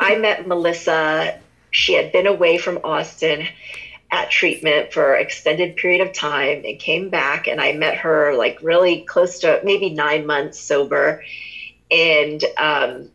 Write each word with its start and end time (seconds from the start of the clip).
I 0.00 0.16
met 0.16 0.46
Melissa. 0.46 1.38
She 1.70 1.94
had 1.94 2.12
been 2.12 2.26
away 2.26 2.58
from 2.58 2.80
Austin 2.84 3.46
at 4.10 4.30
treatment 4.30 4.92
for 4.92 5.16
extended 5.16 5.76
period 5.76 6.00
of 6.00 6.12
time 6.12 6.62
and 6.64 6.78
came 6.78 7.08
back 7.08 7.48
and 7.48 7.60
I 7.60 7.72
met 7.72 7.96
her 7.96 8.34
like 8.34 8.58
really 8.62 9.00
close 9.00 9.40
to 9.40 9.60
maybe 9.64 9.90
nine 9.90 10.24
months 10.24 10.58
sober. 10.60 11.24
And 11.90 12.42
um, 12.56 13.10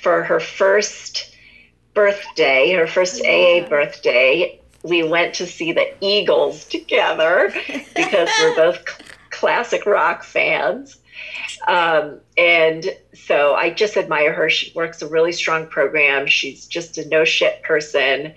for 0.00 0.22
her 0.22 0.40
first 0.40 1.34
birthday, 1.94 2.72
her 2.72 2.86
first 2.86 3.20
AA 3.20 3.68
birthday, 3.68 4.58
we 4.82 5.02
went 5.02 5.34
to 5.34 5.46
see 5.46 5.72
the 5.72 5.92
Eagles 6.00 6.64
together 6.64 7.52
because 7.94 8.28
we're 8.40 8.56
both 8.56 8.84
classic 9.30 9.86
rock 9.86 10.24
fans. 10.24 10.98
Um, 11.68 12.20
and 12.36 12.86
so 13.14 13.54
I 13.54 13.70
just 13.70 13.96
admire 13.96 14.32
her. 14.32 14.50
She 14.50 14.72
works 14.74 15.02
a 15.02 15.06
really 15.06 15.32
strong 15.32 15.66
program. 15.66 16.26
She's 16.26 16.66
just 16.66 16.98
a 16.98 17.08
no 17.08 17.24
shit 17.24 17.62
person. 17.62 18.34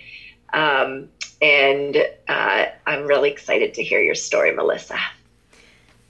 Um, 0.53 1.09
and 1.41 1.97
uh, 2.27 2.65
I'm 2.85 3.05
really 3.05 3.31
excited 3.31 3.73
to 3.75 3.83
hear 3.83 3.99
your 3.99 4.15
story, 4.15 4.53
Melissa. 4.53 4.99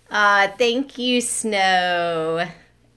Uh, 0.10 0.50
thank 0.58 0.98
you, 0.98 1.22
Snow. 1.22 2.48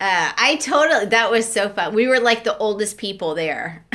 Uh, 0.00 0.32
I 0.36 0.56
totally, 0.60 1.06
that 1.06 1.30
was 1.30 1.50
so 1.50 1.68
fun. 1.68 1.94
We 1.94 2.06
were 2.06 2.20
like 2.20 2.44
the 2.44 2.56
oldest 2.58 2.98
people 2.98 3.34
there. 3.34 3.84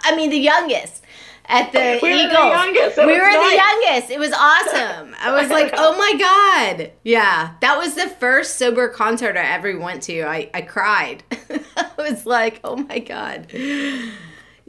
I 0.00 0.16
mean, 0.16 0.30
the 0.30 0.38
youngest 0.38 1.04
at 1.48 1.72
the 1.72 1.98
we 2.02 2.12
Eagles. 2.12 2.36
Were 2.36 2.42
the 2.42 2.48
youngest. 2.48 2.98
we 2.98 3.04
were 3.06 3.18
nice. 3.18 3.50
the 3.50 3.56
youngest. 3.56 4.10
It 4.10 4.18
was 4.18 4.32
awesome. 4.32 5.16
I 5.20 5.32
was 5.32 5.50
like, 5.50 5.72
oh 5.76 5.96
my 5.96 6.14
God. 6.18 6.92
Yeah. 7.02 7.54
That 7.60 7.78
was 7.78 7.94
the 7.94 8.08
first 8.08 8.56
sober 8.56 8.88
concert 8.88 9.36
I 9.36 9.44
ever 9.54 9.78
went 9.78 10.02
to. 10.04 10.22
I, 10.22 10.50
I 10.52 10.60
cried. 10.62 11.22
I 11.76 11.90
was 11.96 12.26
like, 12.26 12.60
oh 12.64 12.76
my 12.76 12.98
God. 12.98 13.50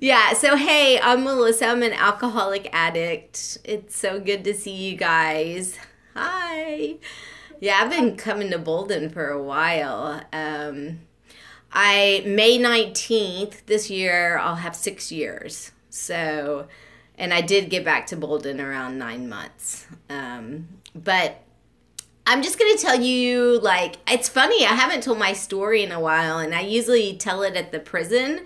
Yeah, 0.02 0.32
so 0.32 0.56
hey, 0.56 0.98
I'm 1.02 1.26
Melissa. 1.26 1.68
I'm 1.68 1.84
an 1.84 1.92
alcoholic 1.92 2.70
addict. 2.72 3.58
It's 3.66 3.98
so 3.98 4.22
good 4.22 4.46
to 4.46 4.54
see 4.54 4.72
you 4.72 4.96
guys. 4.96 5.78
Hi. 6.16 6.96
Yeah, 7.60 7.82
I've 7.82 7.90
been 7.90 8.16
coming 8.16 8.50
to 8.52 8.58
Bolden 8.58 9.10
for 9.10 9.28
a 9.28 9.44
while. 9.44 10.22
Um, 10.32 11.02
I 11.74 12.24
May 12.26 12.58
19th 12.58 13.66
this 13.66 13.90
year, 13.90 14.38
I'll 14.38 14.56
have 14.56 14.76
six 14.76 15.12
years. 15.12 15.74
So, 15.90 16.68
and 17.18 17.34
I 17.34 17.42
did 17.42 17.70
get 17.70 17.84
back 17.84 18.08
to 18.08 18.16
Bolden 18.16 18.62
around 18.62 18.98
nine 18.98 19.28
months. 19.28 19.88
Um, 20.10 20.68
but 20.96 21.44
I'm 22.26 22.44
just 22.44 22.60
going 22.60 22.76
to 22.76 22.82
tell 22.82 23.02
you 23.02 23.60
like, 23.60 23.98
it's 24.08 24.30
funny, 24.30 24.66
I 24.66 24.74
haven't 24.74 25.02
told 25.02 25.18
my 25.18 25.34
story 25.34 25.84
in 25.84 25.92
a 25.92 26.00
while, 26.00 26.38
and 26.38 26.54
I 26.54 26.62
usually 26.62 27.18
tell 27.18 27.42
it 27.42 27.56
at 27.56 27.72
the 27.72 27.80
prison. 27.80 28.42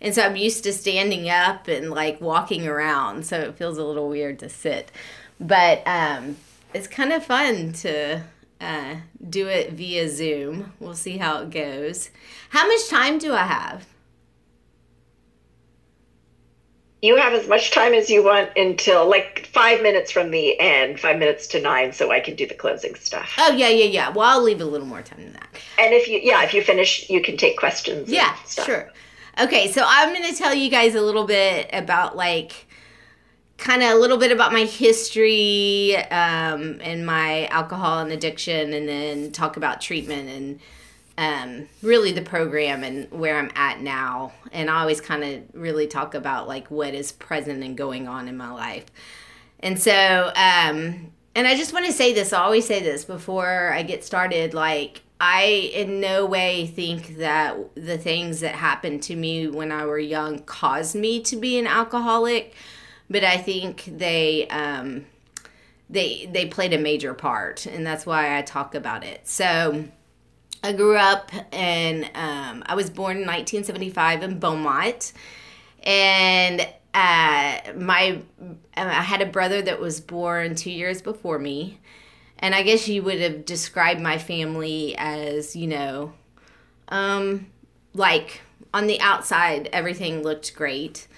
And 0.00 0.14
so 0.14 0.22
I'm 0.22 0.36
used 0.36 0.64
to 0.64 0.72
standing 0.72 1.28
up 1.30 1.66
and 1.66 1.90
like 1.90 2.20
walking 2.20 2.66
around. 2.66 3.26
So 3.26 3.40
it 3.40 3.56
feels 3.56 3.78
a 3.78 3.84
little 3.84 4.08
weird 4.08 4.38
to 4.40 4.48
sit. 4.48 4.92
But 5.40 5.82
um, 5.86 6.36
it's 6.72 6.86
kind 6.86 7.12
of 7.12 7.24
fun 7.24 7.72
to 7.72 8.22
uh, 8.60 8.96
do 9.28 9.48
it 9.48 9.72
via 9.72 10.08
Zoom. 10.08 10.72
We'll 10.78 10.94
see 10.94 11.18
how 11.18 11.42
it 11.42 11.50
goes. 11.50 12.10
How 12.50 12.66
much 12.68 12.88
time 12.88 13.18
do 13.18 13.32
I 13.32 13.44
have? 13.44 13.86
You 17.04 17.16
have 17.16 17.34
as 17.34 17.46
much 17.46 17.70
time 17.70 17.92
as 17.92 18.08
you 18.08 18.24
want 18.24 18.48
until 18.56 19.06
like 19.06 19.46
five 19.52 19.82
minutes 19.82 20.10
from 20.10 20.30
the 20.30 20.58
end, 20.58 20.98
five 20.98 21.18
minutes 21.18 21.46
to 21.48 21.60
nine, 21.60 21.92
so 21.92 22.10
I 22.10 22.18
can 22.18 22.34
do 22.34 22.46
the 22.46 22.54
closing 22.54 22.94
stuff. 22.94 23.34
Oh 23.36 23.54
yeah, 23.54 23.68
yeah, 23.68 23.84
yeah. 23.84 24.08
Well, 24.08 24.26
I'll 24.26 24.42
leave 24.42 24.62
a 24.62 24.64
little 24.64 24.86
more 24.86 25.02
time 25.02 25.22
than 25.22 25.34
that. 25.34 25.48
And 25.78 25.92
if 25.92 26.08
you, 26.08 26.18
yeah, 26.22 26.42
if 26.44 26.54
you 26.54 26.62
finish, 26.62 27.10
you 27.10 27.20
can 27.20 27.36
take 27.36 27.58
questions. 27.58 28.08
Yeah, 28.08 28.34
sure. 28.46 28.90
Okay, 29.38 29.70
so 29.70 29.84
I'm 29.86 30.14
going 30.14 30.32
to 30.32 30.38
tell 30.38 30.54
you 30.54 30.70
guys 30.70 30.94
a 30.94 31.02
little 31.02 31.26
bit 31.26 31.68
about 31.74 32.16
like 32.16 32.68
kind 33.58 33.82
of 33.82 33.90
a 33.90 33.96
little 33.96 34.16
bit 34.16 34.32
about 34.32 34.54
my 34.54 34.64
history 34.64 35.96
um, 35.96 36.80
and 36.80 37.04
my 37.04 37.48
alcohol 37.48 37.98
and 37.98 38.12
addiction, 38.12 38.72
and 38.72 38.88
then 38.88 39.30
talk 39.30 39.58
about 39.58 39.82
treatment 39.82 40.30
and 40.30 40.58
um, 41.16 41.68
really 41.82 42.12
the 42.12 42.22
program 42.22 42.82
and 42.82 43.10
where 43.10 43.38
I'm 43.38 43.50
at 43.54 43.80
now. 43.80 44.32
And 44.52 44.68
I 44.68 44.80
always 44.80 45.00
kind 45.00 45.22
of 45.22 45.42
really 45.52 45.86
talk 45.86 46.14
about 46.14 46.48
like 46.48 46.70
what 46.70 46.94
is 46.94 47.12
present 47.12 47.62
and 47.62 47.76
going 47.76 48.08
on 48.08 48.28
in 48.28 48.36
my 48.36 48.50
life. 48.50 48.86
And 49.60 49.80
so, 49.80 49.92
um, 50.34 51.12
and 51.36 51.46
I 51.46 51.56
just 51.56 51.72
want 51.72 51.86
to 51.86 51.92
say 51.92 52.12
this, 52.12 52.32
I 52.32 52.42
always 52.42 52.66
say 52.66 52.80
this 52.80 53.04
before 53.04 53.72
I 53.72 53.82
get 53.82 54.04
started 54.04 54.54
like, 54.54 55.02
I 55.20 55.70
in 55.72 56.00
no 56.00 56.26
way 56.26 56.66
think 56.66 57.16
that 57.18 57.56
the 57.76 57.96
things 57.96 58.40
that 58.40 58.56
happened 58.56 59.02
to 59.04 59.16
me 59.16 59.46
when 59.46 59.70
I 59.72 59.86
were 59.86 59.98
young 59.98 60.40
caused 60.40 60.96
me 60.96 61.22
to 61.22 61.36
be 61.36 61.58
an 61.58 61.66
alcoholic, 61.66 62.54
but 63.08 63.22
I 63.24 63.36
think 63.36 63.84
they 63.86 64.48
um, 64.48 65.06
they 65.88 66.28
they 66.30 66.46
played 66.46 66.72
a 66.72 66.78
major 66.78 67.14
part, 67.14 67.64
and 67.64 67.86
that's 67.86 68.04
why 68.04 68.36
I 68.36 68.42
talk 68.42 68.74
about 68.74 69.04
it. 69.04 69.26
So 69.26 69.84
I 70.64 70.72
grew 70.72 70.96
up 70.96 71.30
and 71.52 72.04
um, 72.14 72.62
I 72.64 72.74
was 72.74 72.88
born 72.88 73.18
in 73.18 73.26
1975 73.26 74.22
in 74.22 74.38
Beaumont, 74.38 75.12
and 75.82 76.62
uh, 76.94 77.58
my 77.76 78.22
I 78.74 79.02
had 79.02 79.20
a 79.20 79.26
brother 79.26 79.60
that 79.60 79.78
was 79.78 80.00
born 80.00 80.54
two 80.54 80.70
years 80.70 81.02
before 81.02 81.38
me, 81.38 81.80
and 82.38 82.54
I 82.54 82.62
guess 82.62 82.88
you 82.88 83.02
would 83.02 83.20
have 83.20 83.44
described 83.44 84.00
my 84.00 84.16
family 84.16 84.94
as 84.96 85.54
you 85.54 85.66
know, 85.66 86.14
um, 86.88 87.48
like 87.92 88.40
on 88.72 88.86
the 88.86 88.98
outside 89.02 89.68
everything 89.70 90.22
looked 90.22 90.56
great. 90.56 91.08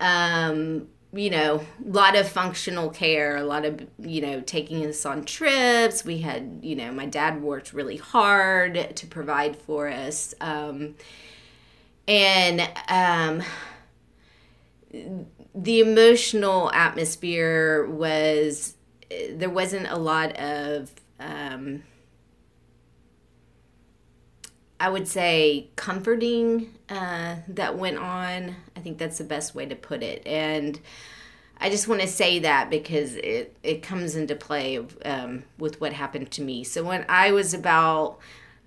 Um, 0.00 0.88
you 1.12 1.30
know, 1.30 1.64
a 1.86 1.90
lot 1.90 2.16
of 2.16 2.28
functional 2.28 2.90
care, 2.90 3.36
a 3.36 3.44
lot 3.44 3.64
of, 3.64 3.86
you 3.98 4.20
know, 4.20 4.40
taking 4.42 4.84
us 4.84 5.06
on 5.06 5.24
trips. 5.24 6.04
We 6.04 6.18
had, 6.18 6.60
you 6.62 6.76
know, 6.76 6.92
my 6.92 7.06
dad 7.06 7.40
worked 7.42 7.72
really 7.72 7.96
hard 7.96 8.94
to 8.94 9.06
provide 9.06 9.56
for 9.56 9.88
us. 9.88 10.34
Um, 10.40 10.96
and 12.06 12.60
um, 12.88 13.42
the 15.54 15.80
emotional 15.80 16.70
atmosphere 16.72 17.86
was, 17.86 18.74
there 19.30 19.50
wasn't 19.50 19.88
a 19.88 19.96
lot 19.96 20.38
of, 20.38 20.90
um, 21.18 21.84
I 24.80 24.88
would 24.88 25.08
say 25.08 25.68
comforting 25.76 26.74
uh, 26.88 27.36
that 27.48 27.76
went 27.76 27.98
on. 27.98 28.56
I 28.76 28.80
think 28.80 28.98
that's 28.98 29.18
the 29.18 29.24
best 29.24 29.54
way 29.54 29.66
to 29.66 29.74
put 29.74 30.02
it. 30.02 30.24
And 30.26 30.78
I 31.60 31.70
just 31.70 31.88
want 31.88 32.00
to 32.00 32.06
say 32.06 32.38
that 32.40 32.70
because 32.70 33.16
it, 33.16 33.56
it 33.62 33.82
comes 33.82 34.14
into 34.14 34.36
play 34.36 34.78
um, 35.04 35.42
with 35.58 35.80
what 35.80 35.92
happened 35.92 36.30
to 36.32 36.42
me. 36.42 36.62
So 36.62 36.84
when 36.84 37.04
I 37.08 37.32
was 37.32 37.52
about 37.52 38.18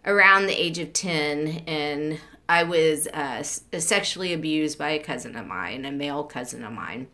around 0.05 0.47
the 0.47 0.61
age 0.61 0.79
of 0.79 0.91
10 0.91 1.63
and 1.67 2.19
I 2.49 2.63
was 2.63 3.07
uh, 3.07 3.43
sexually 3.43 4.33
abused 4.33 4.77
by 4.77 4.89
a 4.89 4.99
cousin 4.99 5.37
of 5.37 5.47
mine, 5.47 5.85
a 5.85 5.91
male 5.91 6.25
cousin 6.25 6.65
of 6.65 6.73
mine. 6.73 7.07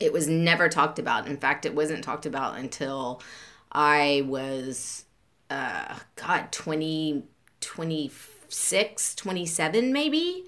It 0.00 0.12
was 0.12 0.26
never 0.26 0.68
talked 0.68 0.98
about. 0.98 1.28
In 1.28 1.36
fact, 1.36 1.64
it 1.64 1.76
wasn't 1.76 2.02
talked 2.02 2.26
about 2.26 2.58
until 2.58 3.22
I 3.70 4.24
was, 4.26 5.04
uh, 5.48 5.96
God, 6.16 6.50
20, 6.50 7.22
26, 7.62 9.14
27 9.14 9.92
maybe. 9.92 10.44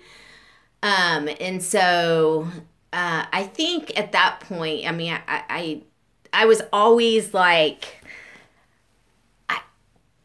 Um, 0.83 1.31
and 1.41 1.63
so 1.63 2.47
uh, 2.93 3.25
I 3.33 3.45
think 3.45 3.99
at 3.99 4.13
that 4.13 4.41
point, 4.41 4.87
I 4.87 4.93
mean, 4.93 5.13
I, 5.13 5.43
I, 5.49 5.83
I 6.33 6.47
was 6.47 6.63
always 6.73 7.33
like, 7.33 8.05
I, 9.49 9.61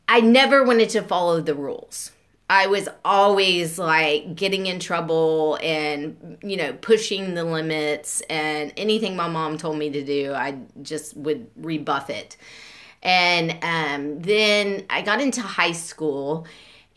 I 0.07 0.19
never 0.19 0.63
wanted 0.63 0.89
to 0.89 1.01
follow 1.01 1.39
the 1.39 1.55
rules. 1.55 2.11
I 2.49 2.67
was 2.67 2.89
always 3.05 3.77
like 3.77 4.35
getting 4.35 4.65
in 4.65 4.79
trouble 4.79 5.59
and, 5.61 6.37
you 6.43 6.57
know, 6.57 6.73
pushing 6.73 7.35
the 7.35 7.43
limits 7.43 8.21
and 8.29 8.73
anything 8.75 9.15
my 9.15 9.27
mom 9.29 9.57
told 9.57 9.77
me 9.77 9.91
to 9.91 10.03
do, 10.03 10.33
I 10.33 10.57
just 10.81 11.15
would 11.15 11.47
rebuff 11.55 12.09
it. 12.09 12.37
And 13.03 13.57
um, 13.63 14.19
then 14.19 14.85
I 14.89 15.03
got 15.03 15.21
into 15.21 15.41
high 15.41 15.71
school 15.73 16.47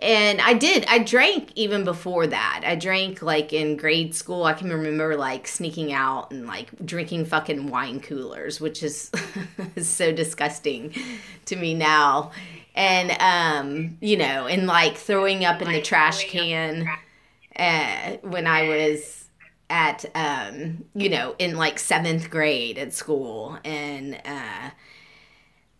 and 0.02 0.40
I 0.40 0.54
did. 0.54 0.84
I 0.88 0.98
drank 0.98 1.52
even 1.54 1.84
before 1.84 2.26
that. 2.26 2.62
I 2.66 2.74
drank 2.74 3.22
like 3.22 3.52
in 3.52 3.76
grade 3.76 4.14
school. 4.16 4.44
I 4.44 4.52
can 4.52 4.68
remember 4.68 5.16
like 5.16 5.46
sneaking 5.46 5.92
out 5.92 6.32
and 6.32 6.46
like 6.46 6.70
drinking 6.84 7.26
fucking 7.26 7.70
wine 7.70 8.00
coolers, 8.00 8.60
which 8.60 8.82
is 8.82 9.12
so 9.80 10.12
disgusting 10.12 10.92
to 11.46 11.54
me 11.56 11.74
now. 11.74 12.32
And 12.74 13.16
um, 13.20 13.96
you 14.00 14.16
know, 14.16 14.46
and 14.46 14.66
like 14.66 14.96
throwing 14.96 15.44
up 15.44 15.62
in 15.62 15.70
the 15.70 15.80
trash 15.80 16.28
can 16.28 16.88
uh, 17.56 18.16
when 18.22 18.48
I 18.48 18.68
was 18.68 19.26
at 19.70 20.04
um, 20.16 20.84
you 20.96 21.10
know, 21.10 21.36
in 21.38 21.56
like 21.56 21.78
seventh 21.78 22.28
grade 22.28 22.76
at 22.76 22.92
school, 22.92 23.56
and 23.64 24.20
uh 24.24 24.70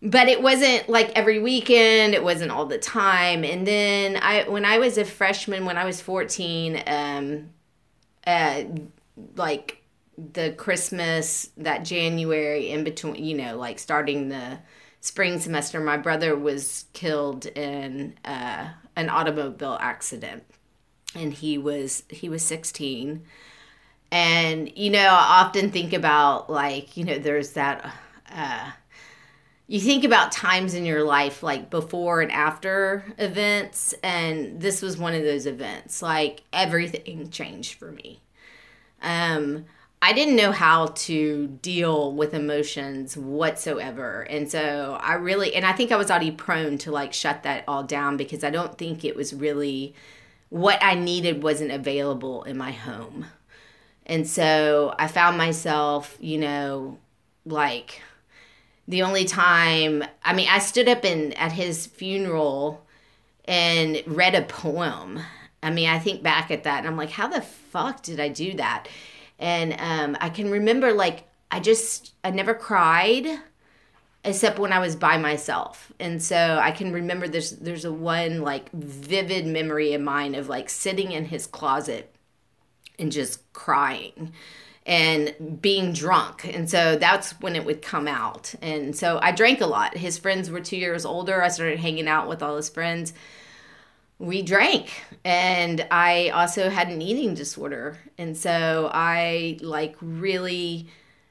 but 0.03 0.29
it 0.29 0.43
wasn't 0.43 0.89
like 0.89 1.11
every 1.15 1.39
weekend 1.39 2.13
it 2.13 2.25
wasn't 2.25 2.51
all 2.51 2.67
the 2.67 2.79
time 2.79 3.45
and 3.45 3.67
then 3.67 4.17
i 4.17 4.49
when 4.49 4.65
i 4.65 4.79
was 4.79 4.99
a 4.99 5.05
freshman 5.05 5.65
when 5.65 5.79
i 5.79 5.85
was 5.85 6.01
14 6.01 6.83
um 6.87 7.49
uh, 8.27 8.65
like 9.37 9.83
the 10.17 10.53
Christmas, 10.53 11.51
that 11.57 11.85
January 11.85 12.71
in 12.71 12.85
between, 12.85 13.25
you 13.25 13.37
know, 13.37 13.57
like 13.57 13.79
starting 13.79 14.29
the 14.29 14.59
spring 15.01 15.41
semester, 15.41 15.81
my 15.81 15.97
brother 15.97 16.37
was 16.37 16.87
killed 16.93 17.47
in 17.47 18.15
uh, 18.25 18.69
an 18.97 19.09
automobile 19.09 19.79
accident, 19.81 20.45
and 21.15 21.33
he 21.33 21.59
was 21.59 22.05
he 22.09 22.29
was 22.29 22.43
sixteen. 22.43 23.25
And 24.11 24.71
you 24.77 24.91
know, 24.91 24.99
I 24.99 25.43
often 25.45 25.71
think 25.71 25.93
about 25.93 26.51
like 26.51 26.97
you 26.97 27.05
know, 27.05 27.19
there's 27.19 27.53
that. 27.53 27.93
Uh, 28.31 28.73
you 29.73 29.81
think 29.81 30.05
about 30.05 30.31
times 30.31 30.75
in 30.75 30.85
your 30.85 31.03
life 31.03 31.43
like 31.43 31.71
before 31.71 32.21
and 32.21 32.31
after 32.31 33.07
events 33.17 33.95
and 34.03 34.61
this 34.61 34.83
was 34.83 34.99
one 34.99 35.15
of 35.15 35.23
those 35.23 35.47
events 35.47 36.03
like 36.03 36.43
everything 36.53 37.31
changed 37.31 37.79
for 37.79 37.91
me. 37.91 38.21
Um 39.01 39.65
i 40.03 40.13
didn't 40.13 40.37
know 40.37 40.53
how 40.53 40.87
to 40.89 41.47
deal 41.63 42.13
with 42.13 42.35
emotions 42.35 43.17
whatsoever 43.17 44.23
and 44.23 44.51
so 44.51 44.99
i 45.01 45.15
really 45.15 45.55
and 45.55 45.65
i 45.65 45.73
think 45.73 45.93
i 45.93 45.97
was 45.97 46.11
already 46.11 46.33
prone 46.33 46.77
to 46.77 46.91
like 46.91 47.13
shut 47.13 47.45
that 47.45 47.63
all 47.69 47.85
down 47.85 48.17
because 48.17 48.43
i 48.43 48.51
don't 48.51 48.77
think 48.77 49.05
it 49.05 49.15
was 49.15 49.33
really 49.33 49.95
what 50.49 50.83
i 50.83 50.95
needed 50.95 51.43
wasn't 51.43 51.71
available 51.71 52.43
in 52.43 52.59
my 52.59 52.73
home. 52.73 53.27
And 54.05 54.29
so 54.29 54.95
i 54.99 55.07
found 55.07 55.39
myself 55.39 56.19
you 56.21 56.37
know 56.39 56.99
like 57.47 58.03
the 58.89 59.03
only 59.03 59.25
time 59.25 60.05
I 60.25 60.33
mean 60.35 60.49
I 60.51 60.59
stood 60.59 60.89
up 60.89 61.05
in 61.05 61.33
at 61.35 61.53
his 61.53 61.87
funeral 61.87 62.85
and 63.45 64.03
read 64.07 64.35
a 64.35 64.43
poem. 64.43 65.21
I 65.63 65.71
mean, 65.71 65.89
I 65.89 65.99
think 65.99 66.23
back 66.23 66.51
at 66.51 66.65
that 66.65 66.79
and 66.79 66.89
I'm 66.89 66.97
like, 66.97 67.11
how 67.11 67.29
the 67.29 67.43
fuck 67.43 68.03
did 68.03 68.21
I 68.21 68.29
do 68.29 68.55
that? 68.55 68.89
And 69.39 69.75
um, 69.79 70.17
I 70.21 70.29
can 70.29 70.51
remember 70.51 70.93
like 70.93 71.25
I 71.51 71.61
just 71.61 72.15
I 72.25 72.31
never 72.31 72.55
cried 72.55 73.27
except 74.25 74.59
when 74.59 74.73
I 74.73 74.79
was 74.79 74.95
by 74.95 75.19
myself. 75.19 75.93
And 75.99 76.23
so 76.23 76.59
I 76.61 76.71
can 76.71 76.93
remember 76.93 77.29
there's 77.29 77.53
there's 77.53 77.85
a 77.85 77.93
one 77.93 78.43
like 78.43 78.71
vivid 78.73 79.47
memory 79.47 79.93
in 79.93 80.05
mine 80.05 80.35
of 80.35 80.49
like 80.49 80.71
sitting 80.71 81.13
in 81.13 81.27
his 81.27 81.47
closet 81.47 82.15
and 82.99 83.11
just 83.11 83.53
crying 83.53 84.33
and 84.85 85.61
being 85.63 85.93
drunk. 85.93 86.45
And 86.45 86.69
so 86.69 86.97
that's 86.97 87.33
when 87.41 87.55
it 87.55 87.65
would 87.65 87.83
come 87.83 88.09
out. 88.09 88.55
And 88.61 88.97
so 88.97 89.19
I 89.23 89.33
drank 89.33 89.61
a 89.61 89.67
lot. 89.67 89.97
His 89.97 90.19
friends 90.19 90.51
were 90.51 90.61
two 90.61 90.77
years 90.77 91.05
older. 91.05 91.43
I 91.43 91.49
started 91.49 91.79
hanging 91.79 92.09
out 92.09 92.29
with 92.29 92.43
all 92.43 92.57
his 92.57 92.69
friends. 92.69 93.13
We 94.19 94.43
drank. 94.43 94.91
And 95.25 95.87
I 95.91 96.31
also 96.31 96.69
had 96.69 96.89
an 96.89 97.01
eating 97.01 97.35
disorder. 97.35 97.99
And 98.19 98.37
so 98.37 98.91
I 98.93 99.59
like 99.61 99.97
really, 100.01 100.89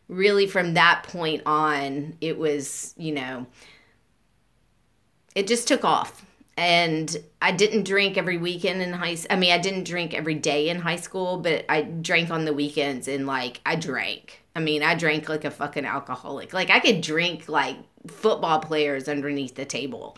really 0.07 0.47
from 0.47 0.75
that 0.75 1.03
point 1.03 1.43
on, 1.45 2.15
it 2.21 2.37
was, 2.37 2.93
you 2.97 3.11
know, 3.11 3.47
it 5.35 5.47
just 5.47 5.67
took 5.67 5.83
off 5.83 6.25
and 6.57 7.15
I 7.41 7.51
didn't 7.51 7.83
drink 7.83 8.17
every 8.17 8.37
weekend 8.37 8.81
in 8.81 8.93
high 8.93 9.17
I 9.29 9.35
mean 9.35 9.51
I 9.51 9.57
didn't 9.57 9.85
drink 9.85 10.13
every 10.13 10.35
day 10.35 10.69
in 10.69 10.79
high 10.79 10.97
school, 10.97 11.37
but 11.37 11.65
I 11.69 11.81
drank 11.81 12.29
on 12.29 12.45
the 12.45 12.53
weekends 12.53 13.07
and 13.07 13.25
like 13.25 13.61
I 13.65 13.75
drank. 13.75 14.41
I 14.55 14.59
mean, 14.59 14.83
I 14.83 14.95
drank 14.95 15.29
like 15.29 15.45
a 15.45 15.51
fucking 15.51 15.85
alcoholic. 15.85 16.53
Like 16.53 16.69
I 16.69 16.79
could 16.79 17.01
drink 17.01 17.47
like 17.47 17.77
football 18.07 18.59
players 18.59 19.07
underneath 19.07 19.55
the 19.55 19.65
table. 19.65 20.17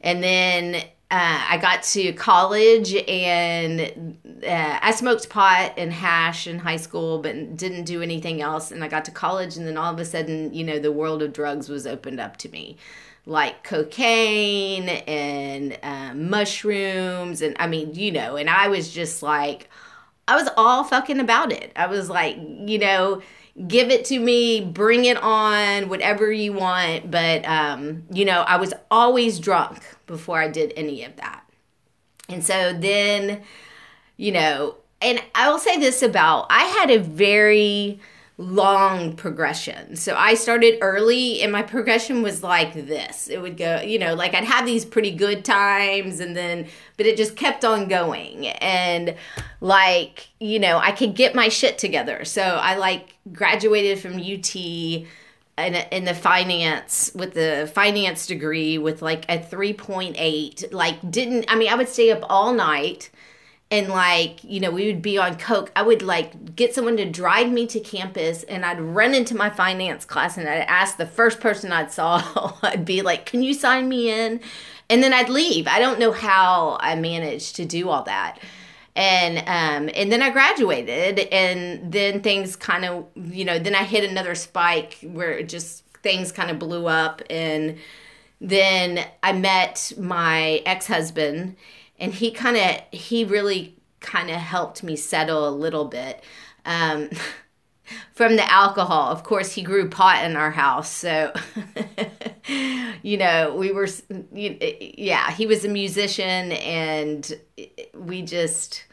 And 0.00 0.22
then 0.22 0.76
uh, 1.10 1.44
I 1.50 1.58
got 1.60 1.82
to 1.82 2.12
college 2.12 2.94
and 2.94 4.16
uh, 4.46 4.78
I 4.80 4.92
smoked 4.92 5.28
pot 5.28 5.74
and 5.76 5.92
hash 5.92 6.46
in 6.46 6.60
high 6.60 6.76
school, 6.76 7.18
but 7.18 7.56
didn't 7.56 7.84
do 7.84 8.00
anything 8.00 8.40
else. 8.40 8.70
And 8.70 8.82
I 8.82 8.88
got 8.88 9.04
to 9.06 9.10
college, 9.10 9.56
and 9.56 9.66
then 9.66 9.76
all 9.76 9.92
of 9.92 9.98
a 9.98 10.04
sudden, 10.04 10.54
you 10.54 10.64
know, 10.64 10.78
the 10.78 10.92
world 10.92 11.22
of 11.22 11.32
drugs 11.32 11.68
was 11.68 11.86
opened 11.86 12.20
up 12.20 12.36
to 12.38 12.48
me 12.48 12.78
like 13.26 13.62
cocaine 13.62 14.88
and 14.88 15.78
um, 15.82 16.30
mushrooms 16.30 17.42
and 17.42 17.56
I 17.58 17.66
mean, 17.66 17.94
you 17.94 18.12
know, 18.12 18.36
and 18.36 18.50
I 18.50 18.68
was 18.68 18.90
just 18.90 19.22
like, 19.22 19.68
I 20.26 20.36
was 20.36 20.48
all 20.56 20.84
fucking 20.84 21.20
about 21.20 21.52
it. 21.52 21.72
I 21.76 21.86
was 21.86 22.08
like, 22.08 22.36
you 22.38 22.78
know, 22.78 23.22
give 23.66 23.90
it 23.90 24.04
to 24.06 24.18
me, 24.18 24.60
bring 24.60 25.04
it 25.04 25.16
on, 25.16 25.88
whatever 25.88 26.30
you 26.32 26.52
want. 26.52 27.10
But, 27.10 27.46
um, 27.46 28.04
you 28.10 28.24
know, 28.24 28.42
I 28.42 28.56
was 28.56 28.72
always 28.90 29.38
drunk 29.38 29.82
before 30.06 30.38
I 30.40 30.48
did 30.48 30.72
any 30.76 31.04
of 31.04 31.16
that. 31.16 31.44
And 32.28 32.44
so 32.44 32.72
then, 32.72 33.42
you 34.16 34.32
know, 34.32 34.76
and 35.02 35.22
I 35.34 35.50
will 35.50 35.58
say 35.58 35.78
this 35.78 36.02
about 36.02 36.46
I 36.50 36.64
had 36.64 36.90
a 36.90 36.98
very, 36.98 38.00
long 38.40 39.12
progression. 39.16 39.94
So 39.96 40.14
I 40.16 40.32
started 40.32 40.78
early 40.80 41.42
and 41.42 41.52
my 41.52 41.62
progression 41.62 42.22
was 42.22 42.42
like 42.42 42.72
this. 42.72 43.28
It 43.28 43.42
would 43.42 43.58
go, 43.58 43.80
you 43.82 43.98
know, 43.98 44.14
like 44.14 44.34
I'd 44.34 44.44
have 44.44 44.64
these 44.64 44.86
pretty 44.86 45.10
good 45.10 45.44
times 45.44 46.20
and 46.20 46.34
then 46.34 46.66
but 46.96 47.04
it 47.04 47.18
just 47.18 47.36
kept 47.36 47.66
on 47.66 47.86
going 47.86 48.46
and 48.46 49.14
like, 49.60 50.28
you 50.40 50.58
know, 50.58 50.78
I 50.78 50.92
could 50.92 51.14
get 51.14 51.34
my 51.34 51.48
shit 51.48 51.76
together. 51.76 52.24
So 52.24 52.40
I 52.40 52.76
like 52.76 53.14
graduated 53.30 53.98
from 53.98 54.14
UT 54.14 54.56
in, 54.56 55.06
in 55.58 56.04
the 56.06 56.14
finance 56.14 57.12
with 57.14 57.34
the 57.34 57.70
finance 57.74 58.26
degree 58.26 58.78
with 58.78 59.02
like 59.02 59.26
a 59.30 59.38
3.8 59.38 60.72
like 60.72 61.10
didn't 61.10 61.44
I 61.48 61.56
mean 61.56 61.70
I 61.70 61.74
would 61.74 61.88
stay 61.88 62.10
up 62.10 62.24
all 62.30 62.54
night 62.54 63.10
and 63.70 63.88
like 63.88 64.42
you 64.42 64.60
know 64.60 64.70
we 64.70 64.86
would 64.86 65.02
be 65.02 65.18
on 65.18 65.36
coke. 65.36 65.70
I 65.76 65.82
would 65.82 66.02
like 66.02 66.56
get 66.56 66.74
someone 66.74 66.96
to 66.96 67.08
drive 67.08 67.50
me 67.50 67.66
to 67.68 67.80
campus 67.80 68.42
and 68.44 68.64
i'd 68.64 68.80
run 68.80 69.14
into 69.14 69.36
my 69.36 69.50
finance 69.50 70.04
class 70.04 70.36
and 70.36 70.48
i'd 70.48 70.62
ask 70.62 70.96
the 70.96 71.06
first 71.06 71.40
person 71.40 71.72
i 71.72 71.86
saw 71.86 72.52
i'd 72.62 72.84
be 72.84 73.02
like 73.02 73.26
can 73.26 73.42
you 73.42 73.54
sign 73.54 73.88
me 73.88 74.10
in? 74.10 74.40
And 74.88 75.02
then 75.02 75.12
i'd 75.12 75.28
leave. 75.28 75.68
I 75.68 75.78
don't 75.78 75.98
know 75.98 76.12
how 76.12 76.78
i 76.80 76.94
managed 76.96 77.56
to 77.56 77.64
do 77.64 77.88
all 77.88 78.02
that. 78.04 78.38
And 78.96 79.38
um 79.38 79.90
and 79.94 80.10
then 80.10 80.22
i 80.22 80.30
graduated 80.30 81.20
and 81.32 81.92
then 81.92 82.22
things 82.22 82.56
kind 82.56 82.84
of 82.84 83.06
you 83.14 83.44
know 83.44 83.58
then 83.58 83.74
i 83.74 83.84
hit 83.84 84.08
another 84.08 84.34
spike 84.34 84.98
where 85.02 85.42
just 85.42 85.84
things 86.02 86.32
kind 86.32 86.50
of 86.50 86.58
blew 86.58 86.86
up. 86.86 87.22
And 87.30 87.78
then 88.40 89.06
i 89.22 89.32
met 89.32 89.92
my 89.96 90.62
ex-husband 90.66 91.56
and 92.00 92.14
he 92.14 92.30
kind 92.30 92.56
of 92.56 92.98
he 92.98 93.24
really 93.24 93.76
kind 94.00 94.30
of 94.30 94.36
helped 94.36 94.82
me 94.82 94.96
settle 94.96 95.46
a 95.46 95.50
little 95.50 95.84
bit 95.84 96.24
um, 96.64 97.10
from 98.12 98.36
the 98.36 98.50
alcohol. 98.50 99.10
Of 99.10 99.22
course 99.22 99.52
he 99.52 99.62
grew 99.62 99.88
pot 99.88 100.24
in 100.24 100.34
our 100.34 100.50
house 100.50 100.90
so 100.90 101.32
you 103.02 103.18
know 103.18 103.54
we 103.54 103.70
were 103.70 103.88
yeah 104.32 105.30
he 105.30 105.46
was 105.46 105.64
a 105.64 105.68
musician 105.68 106.52
and 106.52 107.38
we 107.94 108.22
just 108.22 108.84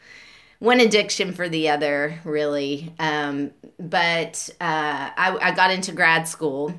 one 0.60 0.80
addiction 0.80 1.32
for 1.32 1.48
the 1.48 1.70
other 1.70 2.20
really. 2.24 2.92
Um, 2.98 3.52
but 3.78 4.50
uh, 4.60 5.10
I, 5.16 5.38
I 5.40 5.52
got 5.52 5.70
into 5.70 5.92
grad 5.92 6.28
school. 6.28 6.74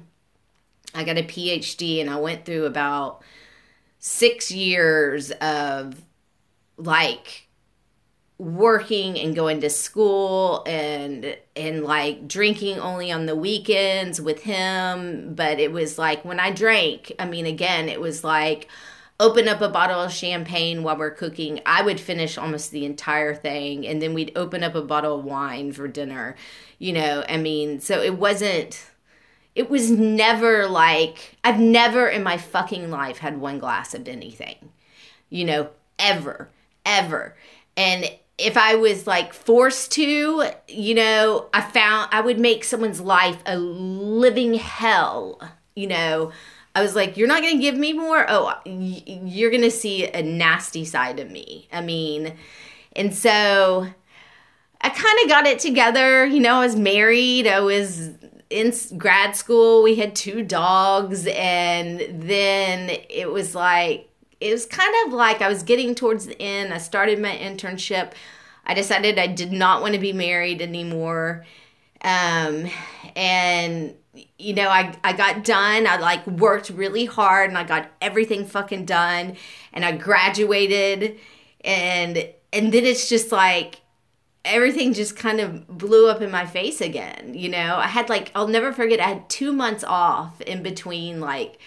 I 0.93 1.03
got 1.03 1.19
a 1.19 1.24
phd 1.24 2.01
and 2.01 2.09
i 2.09 2.15
went 2.15 2.45
through 2.45 2.65
about 2.65 3.21
six 4.00 4.50
years 4.50 5.29
of 5.29 5.93
like 6.79 7.50
working 8.39 9.19
and 9.19 9.36
going 9.36 9.59
to 9.59 9.69
school 9.69 10.63
and 10.65 11.36
and 11.57 11.83
like 11.83 12.25
drinking 12.25 12.79
only 12.79 13.12
on 13.12 13.25
the 13.25 13.36
weekends 13.36 14.21
with 14.21 14.43
him 14.43 15.36
but 15.36 15.59
it 15.59 15.74
was 15.74 15.98
like 15.98 16.24
when 16.24 16.39
i 16.39 16.50
drank 16.50 17.12
i 17.19 17.25
mean 17.25 17.45
again 17.45 17.89
it 17.89 18.00
was 18.00 18.24
like 18.24 18.69
open 19.19 19.50
up 19.50 19.59
a 19.59 19.67
bottle 19.67 20.00
of 20.00 20.09
champagne 20.09 20.83
while 20.83 20.98
we're 20.98 21.12
cooking 21.12 21.59
i 21.65 21.81
would 21.81 22.00
finish 22.00 22.38
almost 22.38 22.71
the 22.71 22.86
entire 22.86 23.36
thing 23.36 23.86
and 23.86 24.01
then 24.01 24.13
we'd 24.13 24.31
open 24.38 24.63
up 24.63 24.74
a 24.74 24.81
bottle 24.81 25.19
of 25.19 25.25
wine 25.25 25.74
for 25.74 25.89
dinner 25.89 26.33
you 26.77 26.93
know 26.93 27.25
i 27.27 27.36
mean 27.36 27.81
so 27.81 28.01
it 28.01 28.17
wasn't 28.17 28.86
it 29.53 29.69
was 29.69 29.91
never 29.91 30.65
like 30.65 31.36
i've 31.43 31.59
never 31.59 32.07
in 32.07 32.24
my 32.24 32.38
fucking 32.38 32.89
life 32.89 33.17
had 33.17 33.38
one 33.38 33.59
glass 33.59 33.93
of 33.93 34.07
anything 34.07 34.71
you 35.29 35.43
know 35.43 35.69
ever 36.00 36.50
ever. 36.86 37.36
And 37.77 38.09
if 38.38 38.57
I 38.57 38.75
was 38.75 39.05
like 39.05 39.33
forced 39.33 39.91
to, 39.93 40.45
you 40.67 40.95
know, 40.95 41.50
I 41.53 41.62
found 41.62 42.09
I 42.12 42.21
would 42.21 42.39
make 42.39 42.63
someone's 42.63 43.01
life 43.01 43.41
a 43.45 43.57
living 43.57 44.55
hell, 44.55 45.41
you 45.75 45.88
know. 45.88 46.31
I 46.75 46.81
was 46.81 46.95
like, 46.95 47.17
you're 47.17 47.27
not 47.27 47.41
going 47.41 47.57
to 47.57 47.62
give 47.62 47.75
me 47.75 47.93
more? 47.93 48.25
Oh, 48.29 48.53
you're 48.65 49.50
going 49.50 49.63
to 49.63 49.71
see 49.71 50.07
a 50.07 50.21
nasty 50.21 50.86
side 50.86 51.19
of 51.19 51.29
me. 51.29 51.67
I 51.74 51.81
mean, 51.81 52.36
and 52.95 53.13
so 53.13 53.88
I 54.79 54.89
kind 54.89 55.19
of 55.24 55.29
got 55.29 55.45
it 55.45 55.59
together. 55.59 56.25
You 56.25 56.39
know, 56.39 56.55
I 56.55 56.65
was 56.65 56.75
married, 56.75 57.48
I 57.48 57.59
was 57.59 58.12
in 58.50 58.74
grad 58.98 59.36
school, 59.36 59.83
we 59.83 59.95
had 59.95 60.15
two 60.15 60.43
dogs, 60.43 61.27
and 61.27 62.00
then 62.21 62.89
it 63.09 63.31
was 63.31 63.55
like, 63.55 64.09
it 64.39 64.51
was 64.51 64.65
kind 64.65 64.93
of 65.05 65.13
like 65.13 65.41
I 65.41 65.50
was 65.50 65.63
getting 65.63 65.96
towards 65.96 66.25
the 66.25 66.41
end. 66.41 66.74
I 66.74 66.77
started 66.77 67.19
my 67.19 67.36
internship. 67.36 68.13
I 68.65 68.74
decided 68.74 69.19
I 69.19 69.27
did 69.27 69.51
not 69.51 69.81
want 69.81 69.96
to 69.96 70.00
be 70.00 70.13
married 70.13 70.62
anymore. 70.62 71.46
Um, 72.01 72.69
and 73.15 73.96
you 74.38 74.53
know, 74.53 74.69
I, 74.69 74.96
I 75.03 75.13
got 75.13 75.43
done. 75.43 75.88
I 75.88 75.98
like 75.98 76.25
worked 76.25 76.69
really 76.69 77.05
hard 77.05 77.50
and 77.50 77.58
I 77.58 77.63
got 77.63 77.89
everything 78.01 78.46
fucking 78.46 78.86
done 78.86 79.36
and 79.74 79.86
I 79.86 79.93
graduated 79.93 81.19
and 81.62 82.29
and 82.51 82.72
then 82.74 82.86
it's 82.86 83.10
just 83.10 83.31
like 83.31 83.81
everything 84.46 84.93
just 84.93 85.15
kind 85.15 85.39
of 85.39 85.67
blew 85.67 86.10
up 86.10 86.22
in 86.22 86.31
my 86.31 86.46
face 86.46 86.81
again. 86.81 87.34
You 87.34 87.50
know, 87.50 87.75
I 87.77 87.88
had 87.88 88.10
like 88.10 88.31
I'll 88.34 88.48
never 88.48 88.72
forget 88.72 89.00
I 89.00 89.08
had 89.08 89.29
2 89.29 89.51
months 89.51 89.84
off 89.84 90.41
in 90.41 90.63
between 90.63 91.19
like 91.19 91.60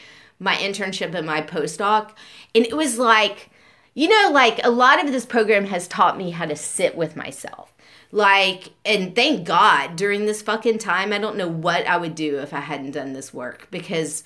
my 0.42 0.54
internship 0.56 1.14
and 1.14 1.26
my 1.26 1.40
postdoc. 1.40 2.10
And 2.54 2.66
it 2.66 2.76
was 2.76 2.98
like 2.98 3.50
you 3.94 4.08
know 4.08 4.30
like 4.32 4.60
a 4.64 4.70
lot 4.70 5.04
of 5.04 5.12
this 5.12 5.26
program 5.26 5.66
has 5.66 5.88
taught 5.88 6.16
me 6.16 6.30
how 6.30 6.46
to 6.46 6.56
sit 6.56 6.96
with 6.96 7.16
myself. 7.16 7.72
Like 8.10 8.70
and 8.84 9.14
thank 9.14 9.46
god 9.46 9.96
during 9.96 10.26
this 10.26 10.42
fucking 10.42 10.78
time 10.78 11.14
i 11.14 11.18
don't 11.18 11.36
know 11.36 11.48
what 11.48 11.86
i 11.86 11.96
would 11.96 12.14
do 12.14 12.40
if 12.40 12.52
i 12.52 12.60
hadn't 12.60 12.90
done 12.90 13.14
this 13.14 13.32
work 13.32 13.68
because 13.70 14.22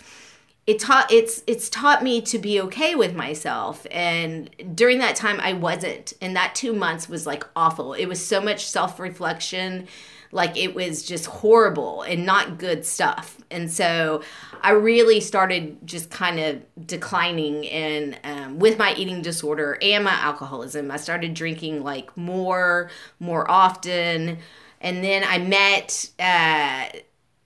it 0.67 0.81
taught 0.81 1.13
it's 1.13 1.45
it's 1.47 1.71
taught 1.71 2.03
me 2.03 2.21
to 2.23 2.39
be 2.39 2.61
okay 2.63 2.95
with 2.95 3.15
myself. 3.15 3.87
And 3.91 4.51
during 4.75 4.99
that 4.99 5.17
time 5.17 5.39
i 5.41 5.53
wasn't. 5.53 6.13
And 6.21 6.35
that 6.37 6.55
two 6.55 6.73
months 6.73 7.09
was 7.09 7.27
like 7.27 7.45
awful. 7.55 7.95
It 7.95 8.07
was 8.07 8.25
so 8.25 8.41
much 8.41 8.67
self-reflection 8.67 9.87
like 10.33 10.57
it 10.57 10.75
was 10.75 11.03
just 11.03 11.27
horrible 11.27 12.03
and 12.03 12.27
not 12.27 12.59
good 12.59 12.85
stuff. 12.85 13.39
And 13.51 13.71
so 13.71 14.23
i 14.63 14.71
really 14.71 15.21
started 15.21 15.77
just 15.85 16.11
kind 16.11 16.41
of 16.41 16.61
declining 16.87 17.67
and 17.69 18.19
um, 18.25 18.59
with 18.59 18.79
my 18.79 18.95
eating 18.95 19.23
disorder 19.23 19.79
and 19.83 20.05
my 20.05 20.13
alcoholism. 20.15 20.91
I 20.91 20.97
started 20.97 21.35
drinking 21.35 21.83
like 21.83 22.17
more 22.17 22.91
more 23.21 23.49
often. 23.51 24.39
And 24.81 25.03
then 25.03 25.25
i 25.27 25.39
met 25.39 26.11
uh, 26.19 26.87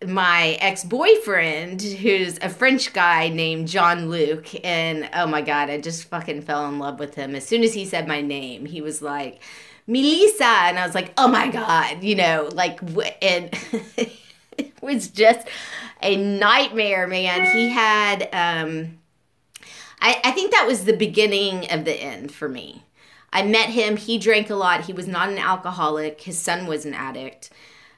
my 0.06 0.56
ex-boyfriend 0.60 1.82
who's 1.82 2.38
a 2.38 2.48
french 2.48 2.94
guy 2.94 3.28
named 3.28 3.68
john 3.68 4.08
luke 4.08 4.48
and 4.64 5.08
oh 5.12 5.26
my 5.26 5.42
god 5.42 5.68
i 5.68 5.78
just 5.78 6.04
fucking 6.04 6.40
fell 6.40 6.66
in 6.68 6.78
love 6.78 6.98
with 6.98 7.14
him. 7.14 7.34
As 7.34 7.46
soon 7.46 7.62
as 7.62 7.74
he 7.74 7.84
said 7.84 8.08
my 8.08 8.22
name 8.22 8.64
he 8.64 8.80
was 8.80 9.02
like 9.02 9.42
melissa 9.86 10.44
and 10.44 10.78
i 10.78 10.86
was 10.86 10.94
like 10.94 11.12
oh 11.16 11.28
my 11.28 11.48
god 11.48 12.02
you 12.02 12.14
know 12.14 12.48
like 12.52 12.80
and 13.22 13.50
it 14.56 14.74
was 14.82 15.08
just 15.08 15.48
a 16.02 16.16
nightmare 16.16 17.06
man. 17.06 17.44
He 17.46 17.68
had 17.68 18.22
um 18.32 18.98
I, 20.02 20.20
I 20.24 20.30
think 20.30 20.52
that 20.52 20.66
was 20.66 20.84
the 20.84 20.96
beginning 20.96 21.70
of 21.70 21.84
the 21.84 21.94
end 21.94 22.32
for 22.32 22.48
me. 22.48 22.84
I 23.32 23.42
met 23.42 23.68
him. 23.68 23.96
He 23.96 24.18
drank 24.18 24.48
a 24.48 24.54
lot. 24.54 24.86
He 24.86 24.92
was 24.92 25.06
not 25.06 25.28
an 25.28 25.38
alcoholic. 25.38 26.22
His 26.22 26.38
son 26.38 26.66
was 26.66 26.86
an 26.86 26.94
addict. 26.94 27.50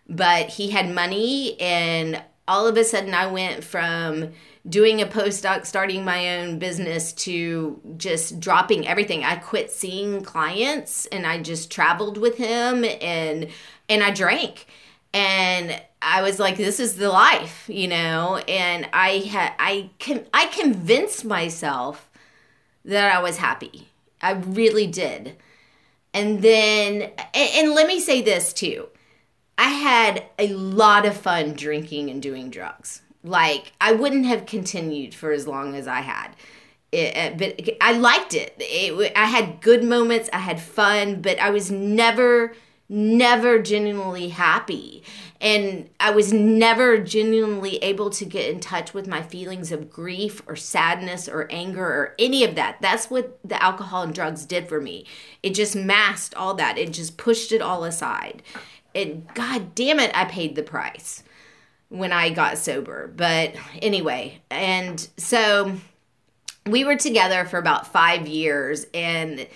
But 0.09 0.49
he 0.49 0.71
had 0.71 0.93
money 0.93 1.59
and 1.61 2.21
all 2.53 2.67
of 2.67 2.77
a 2.77 2.85
sudden 2.85 3.15
I 3.15 3.29
went 3.29 3.65
from 3.65 4.33
doing 4.69 5.01
a 5.01 5.07
postdoc, 5.07 5.65
starting 5.65 6.05
my 6.05 6.37
own 6.37 6.59
business 6.59 7.15
to 7.15 7.81
just 7.97 8.41
dropping 8.41 8.87
everything. 8.87 9.25
I 9.25 9.37
quit 9.37 9.71
seeing 9.71 10.23
clients 10.23 11.07
and 11.07 11.27
I 11.27 11.41
just 11.41 11.71
traveled 11.71 12.19
with 12.19 12.37
him 12.37 12.85
and 12.85 13.49
and 13.89 14.03
I 14.03 14.11
drank. 14.11 14.67
And 15.15 15.81
I 16.03 16.21
was 16.21 16.39
like 16.39 16.59
this 16.59 16.79
is 16.79 16.97
the 16.97 17.09
life, 17.09 17.65
you 17.69 17.89
know, 17.89 18.37
and 18.47 18.87
I 18.93 19.11
had 19.31 19.55
I 19.59 19.89
can 19.99 20.27
I 20.35 20.45
convinced 20.49 21.25
myself 21.25 22.11
that 22.85 23.17
I 23.17 23.23
was 23.23 23.39
happy. 23.39 23.89
I 24.21 24.33
really 24.33 24.87
did. 24.87 25.37
And 26.13 26.43
then 26.43 27.13
and, 27.33 27.51
and 27.57 27.75
let 27.75 27.87
me 27.87 27.99
say 27.99 28.21
this 28.21 28.53
too 28.53 28.89
I 29.63 29.69
had 29.69 30.25
a 30.41 30.49
lot 30.49 31.07
of 31.07 31.17
fun 31.17 31.53
drinking 31.53 32.11
and 32.11 32.21
doing 32.21 32.51
drugs. 32.51 33.03
Like 33.23 33.71
I 33.81 33.93
wouldn't 33.93 34.27
have 34.27 34.45
continued 34.45 35.15
for 35.15 35.31
as 35.31 35.47
long 35.47 35.77
as 35.77 35.87
I 35.87 36.01
had. 36.01 36.35
It, 36.91 37.17
uh, 37.17 37.37
but 37.37 37.77
I 37.81 37.93
liked 37.93 38.35
it. 38.35 38.57
it. 38.59 39.13
I 39.15 39.27
had 39.27 39.61
good 39.61 39.85
moments. 39.85 40.29
I 40.33 40.39
had 40.39 40.61
fun, 40.61 41.23
but 41.23 41.39
I 41.39 41.51
was 41.51 41.71
never, 41.71 42.55
never 42.89 43.63
genuinely 43.63 44.31
happy. 44.31 45.05
And 45.41 45.89
I 46.01 46.11
was 46.11 46.33
never 46.33 46.99
genuinely 46.99 47.77
able 47.77 48.11
to 48.11 48.25
get 48.25 48.51
in 48.51 48.59
touch 48.59 48.93
with 48.93 49.07
my 49.07 49.23
feelings 49.23 49.71
of 49.71 49.91
grief 49.91 50.43
or 50.49 50.57
sadness 50.57 51.29
or 51.29 51.47
anger 51.53 51.85
or 51.85 52.15
any 52.19 52.43
of 52.43 52.57
that. 52.57 52.79
That's 52.81 53.09
what 53.09 53.39
the 53.45 53.63
alcohol 53.63 54.03
and 54.03 54.13
drugs 54.13 54.45
did 54.45 54.69
for 54.69 54.81
me. 54.81 55.07
It 55.41 55.55
just 55.55 55.77
masked 55.77 56.35
all 56.35 56.55
that, 56.55 56.79
it 56.79 56.93
just 56.93 57.17
pushed 57.17 57.53
it 57.53 57.63
all 57.63 57.85
aside 57.85 58.43
and 58.95 59.27
god 59.35 59.75
damn 59.75 59.99
it 59.99 60.11
i 60.15 60.25
paid 60.25 60.55
the 60.55 60.63
price 60.63 61.23
when 61.89 62.13
i 62.13 62.31
got 62.31 62.59
sober. 62.59 63.13
But 63.15 63.55
anyway 63.81 64.41
and 64.51 65.07
so 65.17 65.77
we 66.67 66.85
were 66.85 66.97
together 66.97 67.45
for 67.45 67.59
about 67.59 67.87
five 67.87 68.27
years 68.27 68.87
and 68.95 69.47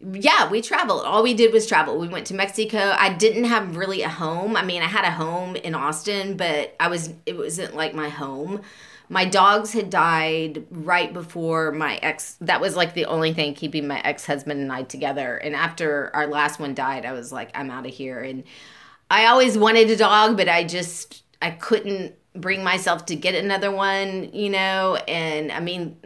yeah 0.00 0.50
we 0.50 0.60
traveled. 0.60 1.04
All 1.04 1.22
we 1.22 1.34
did 1.34 1.52
was 1.52 1.66
travel. 1.66 1.98
We 1.98 2.08
went 2.08 2.26
to 2.26 2.34
mexico. 2.34 2.94
I 2.98 3.12
didn't 3.14 3.44
have 3.44 3.76
really 3.76 4.02
a 4.02 4.08
home. 4.08 4.56
I 4.56 4.64
mean 4.64 4.82
i 4.82 4.86
had 4.86 5.04
a 5.04 5.10
home 5.10 5.56
in 5.56 5.74
austin 5.74 6.36
but 6.36 6.76
i 6.78 6.88
was 6.88 7.12
it 7.26 7.36
wasn't 7.36 7.74
like 7.74 7.94
my 7.94 8.08
home 8.08 8.60
my 9.08 9.24
dogs 9.24 9.72
had 9.72 9.90
died 9.90 10.66
right 10.70 11.12
before 11.12 11.72
my 11.72 11.96
ex 11.96 12.36
that 12.40 12.60
was 12.60 12.76
like 12.76 12.94
the 12.94 13.04
only 13.04 13.32
thing 13.32 13.54
keeping 13.54 13.86
my 13.86 14.00
ex-husband 14.00 14.60
and 14.60 14.72
I 14.72 14.82
together. 14.82 15.36
And 15.36 15.54
after 15.54 16.10
our 16.14 16.26
last 16.26 16.58
one 16.58 16.74
died 16.74 17.04
I 17.04 17.12
was 17.12 17.32
like 17.32 17.50
I'm 17.54 17.70
out 17.70 17.86
of 17.86 17.92
here. 17.92 18.20
And 18.20 18.44
I 19.10 19.26
always 19.26 19.58
wanted 19.58 19.90
a 19.90 19.96
dog 19.96 20.36
but 20.36 20.48
I 20.48 20.64
just 20.64 21.22
I 21.42 21.50
couldn't 21.50 22.14
bring 22.34 22.64
myself 22.64 23.06
to 23.06 23.16
get 23.16 23.34
another 23.34 23.70
one 23.70 24.30
you 24.32 24.50
know? 24.50 24.96
And 25.06 25.52
I 25.52 25.60
mean 25.60 25.98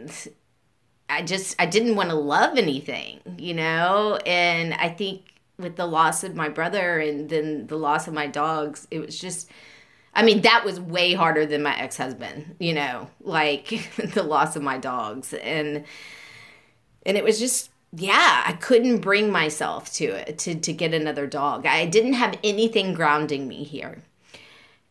I 1.09 1.21
just 1.23 1.55
I 1.59 1.65
didn't 1.65 1.95
want 1.95 2.09
to 2.09 2.15
love 2.15 2.57
anything 2.57 3.21
you 3.37 3.53
know? 3.53 4.19
And 4.25 4.73
I 4.73 4.89
think 4.89 5.23
with 5.57 5.77
the 5.77 5.85
loss 5.85 6.23
of 6.23 6.35
my 6.35 6.49
brother 6.49 6.99
and 6.99 7.29
then 7.29 7.67
the 7.67 7.77
loss 7.77 8.07
of 8.07 8.13
my 8.13 8.27
dogs 8.27 8.87
it 8.91 8.99
was 8.99 9.17
just 9.17 9.49
I 10.19 10.21
mean, 10.21 10.41
that 10.41 10.65
was 10.65 10.81
way 10.81 11.13
harder 11.13 11.45
than 11.45 11.63
my 11.63 11.79
ex 11.79 11.95
husband, 11.95 12.57
you 12.59 12.73
know, 12.73 13.09
like 13.21 13.89
the 14.13 14.21
loss 14.21 14.57
of 14.57 14.61
my 14.61 14.77
dogs. 14.77 15.33
And 15.33 15.85
and 17.05 17.15
it 17.15 17.23
was 17.23 17.39
just 17.39 17.71
yeah, 17.93 18.43
I 18.45 18.51
couldn't 18.51 18.99
bring 18.99 19.31
myself 19.31 19.93
to 19.93 20.03
it 20.03 20.37
to, 20.39 20.55
to 20.55 20.73
get 20.73 20.93
another 20.93 21.25
dog. 21.25 21.65
I 21.65 21.85
didn't 21.85 22.13
have 22.13 22.37
anything 22.43 22.93
grounding 22.93 23.47
me 23.47 23.63
here. 23.63 24.03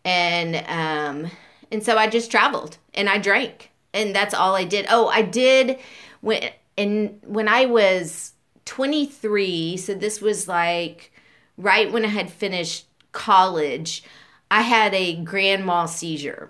And 0.02 0.56
um 0.66 1.30
and 1.70 1.84
so 1.84 1.98
I 1.98 2.06
just 2.06 2.30
traveled 2.30 2.78
and 2.94 3.10
I 3.10 3.18
drank. 3.18 3.70
And 3.92 4.16
that's 4.16 4.32
all 4.32 4.54
I 4.54 4.64
did. 4.64 4.86
Oh, 4.88 5.08
I 5.08 5.20
did 5.20 5.78
when 6.22 6.42
and 6.78 7.20
when 7.26 7.48
I 7.48 7.66
was 7.66 8.32
23, 8.64 9.76
so 9.76 9.92
this 9.92 10.22
was 10.22 10.48
like 10.48 11.12
right 11.58 11.92
when 11.92 12.06
I 12.06 12.08
had 12.08 12.30
finished 12.30 12.86
college. 13.12 14.02
I 14.50 14.62
had 14.62 14.94
a 14.94 15.16
grand 15.16 15.64
mal 15.64 15.88
seizure, 15.88 16.48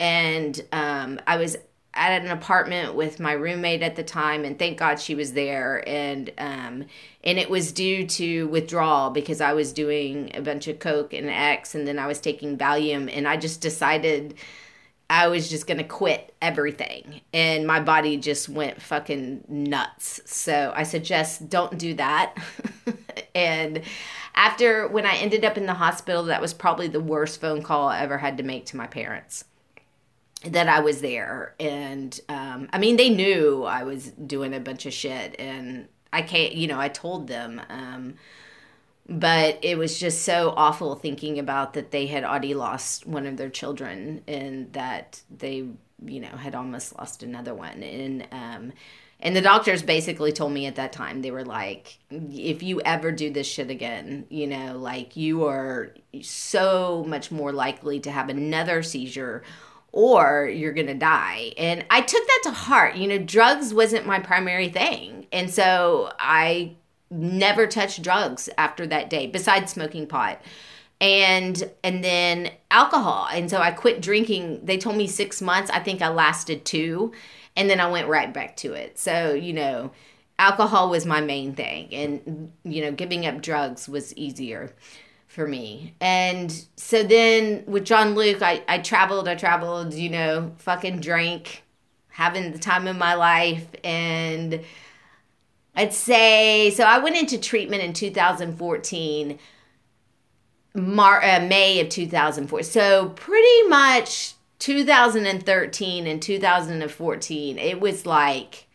and 0.00 0.60
um, 0.72 1.20
I 1.26 1.36
was 1.36 1.56
at 1.94 2.22
an 2.22 2.30
apartment 2.30 2.94
with 2.94 3.20
my 3.20 3.32
roommate 3.32 3.82
at 3.82 3.96
the 3.96 4.02
time, 4.02 4.44
and 4.44 4.58
thank 4.58 4.78
God 4.78 5.00
she 5.00 5.14
was 5.14 5.32
there. 5.32 5.86
And 5.86 6.30
um, 6.38 6.84
and 7.22 7.38
it 7.38 7.48
was 7.48 7.72
due 7.72 8.06
to 8.06 8.48
withdrawal 8.48 9.10
because 9.10 9.40
I 9.40 9.52
was 9.52 9.72
doing 9.72 10.30
a 10.34 10.40
bunch 10.40 10.68
of 10.68 10.78
coke 10.78 11.12
and 11.12 11.28
X, 11.28 11.74
and 11.74 11.86
then 11.86 11.98
I 11.98 12.06
was 12.06 12.20
taking 12.20 12.58
Valium, 12.58 13.10
and 13.14 13.28
I 13.28 13.36
just 13.36 13.60
decided. 13.60 14.34
I 15.10 15.28
was 15.28 15.50
just 15.50 15.66
gonna 15.66 15.84
quit 15.84 16.34
everything, 16.40 17.20
and 17.34 17.66
my 17.66 17.78
body 17.78 18.16
just 18.16 18.48
went 18.48 18.80
fucking 18.80 19.44
nuts. 19.48 20.22
So 20.24 20.72
I 20.74 20.82
suggest 20.82 21.50
don't 21.50 21.76
do 21.76 21.92
that. 21.94 22.34
and 23.34 23.82
after 24.34 24.88
when 24.88 25.06
I 25.06 25.16
ended 25.16 25.44
up 25.44 25.56
in 25.56 25.66
the 25.66 25.74
hospital, 25.74 26.24
that 26.24 26.40
was 26.40 26.54
probably 26.54 26.88
the 26.88 27.00
worst 27.00 27.40
phone 27.40 27.62
call 27.62 27.88
I 27.88 28.00
ever 28.00 28.18
had 28.18 28.36
to 28.38 28.42
make 28.42 28.66
to 28.66 28.76
my 28.76 28.86
parents. 28.86 29.44
That 30.44 30.68
I 30.68 30.80
was 30.80 31.00
there, 31.00 31.54
and 31.58 32.20
um, 32.28 32.68
I 32.70 32.78
mean, 32.78 32.96
they 32.96 33.08
knew 33.08 33.64
I 33.64 33.84
was 33.84 34.10
doing 34.10 34.52
a 34.52 34.60
bunch 34.60 34.84
of 34.84 34.92
shit, 34.92 35.36
and 35.38 35.88
I 36.12 36.20
can't, 36.20 36.52
you 36.52 36.66
know, 36.66 36.78
I 36.78 36.88
told 36.88 37.28
them. 37.28 37.62
Um, 37.70 38.16
but 39.08 39.58
it 39.62 39.76
was 39.78 39.98
just 39.98 40.22
so 40.22 40.52
awful 40.56 40.94
thinking 40.94 41.38
about 41.38 41.74
that 41.74 41.90
they 41.90 42.06
had 42.06 42.24
already 42.24 42.54
lost 42.54 43.06
one 43.06 43.26
of 43.26 43.36
their 43.36 43.50
children 43.50 44.22
and 44.26 44.72
that 44.72 45.22
they 45.30 45.66
you 46.04 46.20
know 46.20 46.36
had 46.36 46.54
almost 46.54 46.96
lost 46.98 47.22
another 47.22 47.54
one 47.54 47.82
and 47.82 48.26
um 48.32 48.72
and 49.24 49.34
the 49.34 49.40
doctors 49.40 49.82
basically 49.82 50.32
told 50.32 50.52
me 50.52 50.66
at 50.66 50.76
that 50.76 50.92
time, 50.92 51.22
they 51.22 51.30
were 51.30 51.46
like, 51.46 51.98
if 52.10 52.62
you 52.62 52.82
ever 52.82 53.10
do 53.10 53.30
this 53.30 53.46
shit 53.46 53.70
again, 53.70 54.26
you 54.28 54.46
know, 54.46 54.76
like 54.76 55.16
you 55.16 55.46
are 55.46 55.94
so 56.20 57.06
much 57.08 57.30
more 57.30 57.50
likely 57.50 57.98
to 58.00 58.10
have 58.10 58.28
another 58.28 58.82
seizure 58.82 59.42
or 59.92 60.46
you're 60.52 60.74
going 60.74 60.88
to 60.88 60.94
die. 60.94 61.52
And 61.56 61.86
I 61.88 62.02
took 62.02 62.26
that 62.26 62.40
to 62.44 62.50
heart. 62.50 62.96
You 62.96 63.08
know, 63.08 63.18
drugs 63.18 63.72
wasn't 63.72 64.06
my 64.06 64.20
primary 64.20 64.68
thing. 64.68 65.26
And 65.32 65.50
so 65.50 66.12
I 66.18 66.76
never 67.10 67.66
touched 67.66 68.02
drugs 68.02 68.50
after 68.58 68.86
that 68.88 69.08
day 69.08 69.26
besides 69.26 69.72
smoking 69.72 70.06
pot 70.06 70.42
and 71.00 71.70
and 71.82 72.02
then 72.02 72.50
alcohol 72.70 73.28
and 73.32 73.50
so 73.50 73.58
i 73.58 73.70
quit 73.70 74.00
drinking 74.00 74.58
they 74.64 74.78
told 74.78 74.96
me 74.96 75.06
six 75.06 75.42
months 75.42 75.70
i 75.70 75.78
think 75.78 76.00
i 76.00 76.08
lasted 76.08 76.64
two 76.64 77.12
and 77.56 77.68
then 77.70 77.80
i 77.80 77.90
went 77.90 78.08
right 78.08 78.32
back 78.32 78.56
to 78.58 78.72
it. 78.72 78.98
So 78.98 79.32
you 79.34 79.52
know 79.52 79.92
alcohol 80.38 80.90
was 80.90 81.06
my 81.06 81.20
main 81.20 81.54
thing 81.54 81.88
and 81.94 82.52
you 82.64 82.82
know 82.82 82.92
giving 82.92 83.24
up 83.26 83.40
drugs 83.40 83.88
was 83.88 84.14
easier 84.16 84.72
for 85.28 85.46
me. 85.46 85.94
And 86.00 86.50
so 86.76 87.02
then 87.02 87.64
with 87.66 87.84
john 87.84 88.14
luke 88.14 88.42
i, 88.42 88.62
I 88.68 88.78
traveled 88.78 89.28
i 89.28 89.34
traveled 89.34 89.94
you 89.94 90.10
know 90.10 90.52
fucking 90.58 91.00
drank 91.00 91.62
having 92.08 92.52
the 92.52 92.58
time 92.58 92.86
of 92.86 92.96
my 92.96 93.14
life. 93.14 93.66
And 93.82 94.60
i'd 95.76 95.92
say 95.92 96.70
so 96.70 96.84
i 96.84 96.98
went 96.98 97.16
into 97.16 97.38
treatment 97.38 97.82
in 97.82 97.92
2014 97.92 99.38
Mar- 100.74 101.22
uh, 101.22 101.40
May 101.40 101.80
of 101.80 101.88
2004. 101.88 102.62
So 102.64 103.10
pretty 103.10 103.68
much 103.68 104.33
2013 104.64 106.06
and 106.06 106.22
2014, 106.22 107.58
it 107.58 107.80
was 107.80 108.06
like 108.06 108.66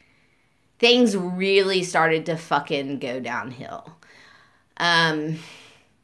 things 0.78 1.18
really 1.18 1.82
started 1.82 2.28
to 2.28 2.38
fucking 2.38 3.00
go 3.00 3.20
downhill. 3.20 3.92
Um, 4.78 5.40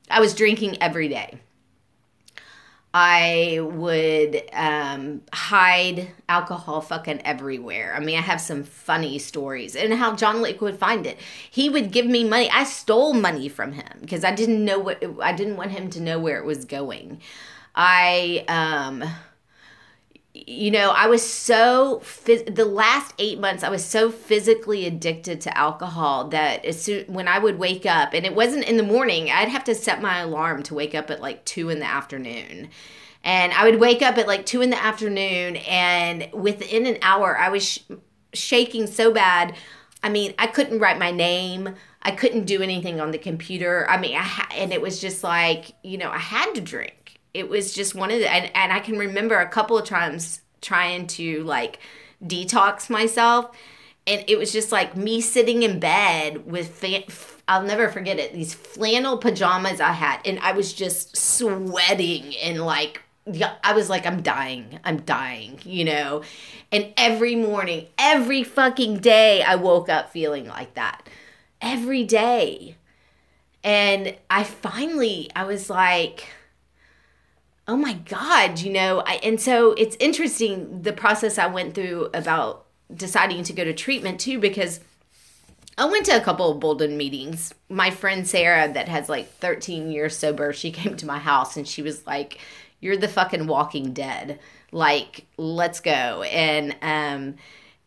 I 0.09 0.21
was 0.21 0.33
drinking 0.33 0.81
every 0.81 1.07
day. 1.07 1.37
I 2.95 3.59
would 3.61 4.41
um, 4.53 5.21
hide 5.31 6.07
alcohol 6.27 6.81
fucking 6.81 7.21
everywhere. 7.23 7.93
I 7.95 7.99
mean, 7.99 8.17
I 8.17 8.21
have 8.21 8.41
some 8.41 8.63
funny 8.63 9.19
stories 9.19 9.75
and 9.75 9.93
how 9.93 10.15
John 10.15 10.41
Luke 10.41 10.61
would 10.61 10.79
find 10.79 11.05
it. 11.05 11.19
He 11.51 11.69
would 11.69 11.91
give 11.91 12.07
me 12.07 12.23
money. 12.23 12.49
I 12.49 12.63
stole 12.63 13.13
money 13.13 13.49
from 13.49 13.73
him 13.73 13.99
because 14.01 14.23
I 14.23 14.33
didn't 14.33 14.65
know 14.65 14.79
what 14.79 15.03
I 15.21 15.33
didn't 15.33 15.57
want 15.57 15.73
him 15.73 15.91
to 15.91 16.01
know 16.01 16.17
where 16.17 16.39
it 16.39 16.45
was 16.45 16.65
going. 16.65 17.21
I 17.75 18.45
um 18.47 19.03
you 20.47 20.69
know, 20.69 20.91
I 20.91 21.07
was 21.07 21.27
so 21.27 22.01
phys- 22.03 22.53
the 22.53 22.65
last 22.65 23.13
eight 23.17 23.39
months, 23.39 23.63
I 23.63 23.69
was 23.69 23.83
so 23.83 24.11
physically 24.11 24.85
addicted 24.85 25.41
to 25.41 25.57
alcohol 25.57 26.27
that 26.29 26.63
as 26.65 26.79
soon 26.81 27.05
when 27.11 27.27
I 27.27 27.39
would 27.39 27.57
wake 27.57 27.85
up, 27.85 28.13
and 28.13 28.25
it 28.25 28.35
wasn't 28.35 28.65
in 28.65 28.77
the 28.77 28.83
morning, 28.83 29.31
I'd 29.31 29.49
have 29.49 29.63
to 29.65 29.75
set 29.75 30.01
my 30.01 30.19
alarm 30.19 30.61
to 30.63 30.75
wake 30.75 30.93
up 30.93 31.09
at 31.09 31.21
like 31.21 31.45
two 31.45 31.69
in 31.69 31.79
the 31.79 31.85
afternoon, 31.85 32.69
and 33.23 33.53
I 33.53 33.65
would 33.65 33.79
wake 33.79 34.03
up 34.03 34.17
at 34.19 34.27
like 34.27 34.45
two 34.45 34.61
in 34.61 34.69
the 34.69 34.81
afternoon, 34.81 35.55
and 35.57 36.29
within 36.31 36.85
an 36.85 36.97
hour, 37.01 37.37
I 37.37 37.49
was 37.49 37.67
sh- 37.67 37.79
shaking 38.33 38.85
so 38.87 39.11
bad. 39.11 39.55
I 40.03 40.09
mean, 40.09 40.35
I 40.37 40.45
couldn't 40.47 40.79
write 40.79 40.99
my 40.99 41.09
name. 41.11 41.73
I 42.03 42.11
couldn't 42.11 42.45
do 42.45 42.61
anything 42.61 43.01
on 43.01 43.09
the 43.09 43.17
computer. 43.17 43.87
I 43.89 43.97
mean, 43.97 44.15
I 44.15 44.21
ha- 44.21 44.49
and 44.55 44.71
it 44.71 44.81
was 44.81 45.01
just 45.01 45.23
like 45.23 45.71
you 45.83 45.97
know, 45.97 46.11
I 46.11 46.19
had 46.19 46.53
to 46.53 46.61
drink 46.61 47.04
it 47.35 47.49
was 47.49 47.73
just 47.73 47.93
one 47.93 48.09
of 48.09 48.19
the 48.19 48.31
and, 48.31 48.49
and 48.55 48.71
i 48.71 48.79
can 48.79 48.97
remember 48.97 49.37
a 49.37 49.47
couple 49.47 49.77
of 49.77 49.85
times 49.85 50.41
trying 50.61 51.05
to 51.05 51.43
like 51.43 51.79
detox 52.23 52.89
myself 52.89 53.55
and 54.07 54.23
it 54.27 54.37
was 54.37 54.51
just 54.51 54.71
like 54.71 54.95
me 54.95 55.19
sitting 55.19 55.63
in 55.63 55.79
bed 55.79 56.49
with 56.49 56.69
fan, 56.69 57.03
I'll 57.47 57.63
never 57.63 57.89
forget 57.89 58.19
it 58.19 58.33
these 58.33 58.53
flannel 58.53 59.17
pajamas 59.17 59.79
I 59.79 59.91
had 59.91 60.21
and 60.25 60.39
I 60.39 60.53
was 60.53 60.73
just 60.73 61.15
sweating 61.15 62.35
and 62.37 62.61
like 62.65 63.01
I 63.63 63.73
was 63.73 63.89
like 63.89 64.05
I'm 64.05 64.21
dying 64.21 64.79
I'm 64.83 65.01
dying 65.01 65.59
you 65.63 65.85
know? 65.85 66.23
And 66.71 66.93
every 66.97 67.35
morning 67.35 67.87
every 67.97 68.43
fucking 68.43 68.97
day 68.97 69.43
I 69.43 69.55
woke 69.55 69.89
up 69.89 70.11
feeling 70.11 70.47
like 70.47 70.73
that. 70.75 71.07
Every 71.61 72.03
day. 72.03 72.77
And 73.63 74.15
I 74.29 74.43
finally 74.43 75.29
I 75.35 75.43
was 75.45 75.69
like 75.69 76.27
oh 77.67 77.75
my 77.75 77.93
god 77.93 78.59
you 78.59 78.71
know 78.71 79.01
I, 79.05 79.15
and 79.23 79.39
so 79.39 79.71
it's 79.73 79.97
interesting 79.99 80.81
the 80.81 80.93
process 80.93 81.37
i 81.37 81.47
went 81.47 81.73
through 81.73 82.09
about 82.13 82.65
deciding 82.93 83.43
to 83.43 83.53
go 83.53 83.63
to 83.63 83.73
treatment 83.73 84.19
too 84.19 84.39
because 84.39 84.79
i 85.77 85.85
went 85.85 86.05
to 86.05 86.15
a 86.15 86.21
couple 86.21 86.51
of 86.51 86.59
bolden 86.59 86.97
meetings. 86.97 87.53
My 87.69 87.89
friend 87.89 88.27
sarah 88.27 88.71
that 88.71 88.87
has 88.87 89.09
like 89.09 89.29
13 89.33 89.91
years 89.91 90.17
sober 90.17 90.53
she 90.53 90.71
came 90.79 90.95
to 90.97 91.05
my 91.05 91.19
house 91.19 91.57
and 91.57 91.67
she 91.67 91.81
was 91.81 92.05
like 92.05 92.39
you're 92.85 92.97
the 92.97 93.07
fucking 93.07 93.47
walking 93.47 93.93
dead. 93.93 94.39
Like 94.71 95.25
let's 95.37 95.79
go. 95.79 96.21
And 96.23 96.75
um 96.81 97.35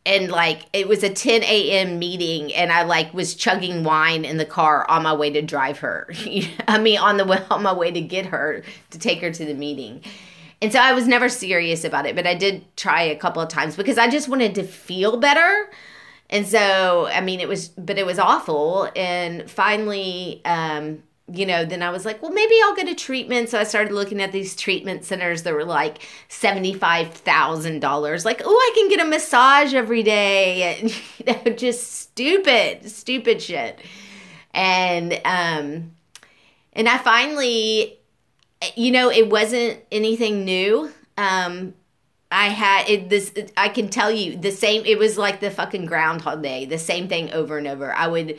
and 0.09 0.31
like 0.31 0.65
it 0.73 0.89
was 0.89 1.03
a 1.03 1.11
10 1.11 1.43
a.m 1.45 1.99
meeting 1.99 2.53
and 2.55 2.73
i 2.73 2.83
like 2.83 3.13
was 3.13 3.35
chugging 3.35 3.85
wine 3.85 4.25
in 4.25 4.39
the 4.39 4.47
car 4.47 4.91
on 4.91 5.03
my 5.03 5.13
way 5.13 5.31
to 5.31 5.43
drive 5.43 5.79
her. 5.79 6.09
I 6.69 6.79
mean 6.79 6.99
on 6.99 7.19
the 7.19 7.25
way 7.25 7.45
on 7.51 7.63
my 7.63 7.75
way 7.75 7.91
to 7.93 8.01
get 8.01 8.27
her 8.27 8.63
to 8.91 8.99
take 8.99 9.21
her 9.21 9.31
to 9.31 9.45
the 9.45 9.55
meeting. 9.55 10.03
And 10.61 10.73
so 10.73 10.81
i 10.81 10.93
was 10.93 11.07
never 11.07 11.29
serious 11.29 11.85
about 11.85 12.07
it 12.07 12.17
but 12.17 12.27
i 12.27 12.35
did 12.35 12.65
try 12.77 13.03
a 13.03 13.17
couple 13.17 13.43
of 13.43 13.49
times 13.49 13.77
because 13.77 13.99
i 13.99 14.09
just 14.09 14.29
wanted 14.29 14.55
to 14.57 14.65
feel 14.65 15.19
better. 15.19 15.71
And 16.31 16.47
so 16.47 17.07
i 17.09 17.21
mean 17.21 17.41
it 17.41 17.49
was 17.49 17.69
but 17.69 17.99
it 17.99 18.07
was 18.07 18.19
awful. 18.19 18.91
And 18.97 19.49
finally 19.51 20.41
um 20.47 21.03
you 21.31 21.45
know, 21.45 21.65
then 21.65 21.83
I 21.83 21.91
was 21.91 22.05
like, 22.05 22.23
well, 22.23 22.33
maybe 22.33 22.55
I'll 22.63 22.75
get 22.75 22.89
a 22.89 22.95
treatment. 22.95 23.49
So 23.51 23.59
I 23.59 23.65
started 23.65 23.93
looking 23.93 24.23
at 24.23 24.33
these 24.33 24.57
treatment 24.57 25.05
centers 25.05 25.43
that 25.43 25.53
were 25.53 25.65
like 25.65 25.99
$75,000. 26.31 28.25
Like, 28.25 28.43
oh, 28.45 28.51
I 28.51 28.73
can 28.75 28.89
get 28.89 29.01
a 29.01 29.05
massage 29.05 29.75
every 29.75 30.03
day. 30.03 30.79
And, 30.79 30.91
you 30.91 31.25
know, 31.27 31.43
just 31.57 31.93
stupid, 31.93 32.91
stupid 32.91 33.43
shit. 33.43 33.81
And, 34.55 35.21
um, 35.25 35.93
and 36.73 36.89
I 36.89 36.99
finally, 36.99 37.99
you 38.77 38.91
know, 38.91 39.11
it 39.11 39.29
wasn't 39.29 39.81
anything 39.91 40.45
new. 40.45 40.91
Um, 41.17 41.75
I 42.31 42.49
had 42.49 42.89
it 42.89 43.09
this 43.09 43.33
I 43.57 43.71
can 43.71 43.89
tell 43.89 44.11
you 44.11 44.37
the 44.37 44.51
same 44.51 44.85
it 44.85 44.99
was 44.99 45.17
like 45.17 45.41
the 45.41 45.51
fucking 45.51 45.87
groundhog 45.87 46.43
day, 46.43 46.67
the 46.67 46.79
same 46.79 47.09
thing 47.09 47.33
over 47.33 47.57
and 47.57 47.67
over. 47.67 47.93
I 47.95 48.07
would 48.07 48.39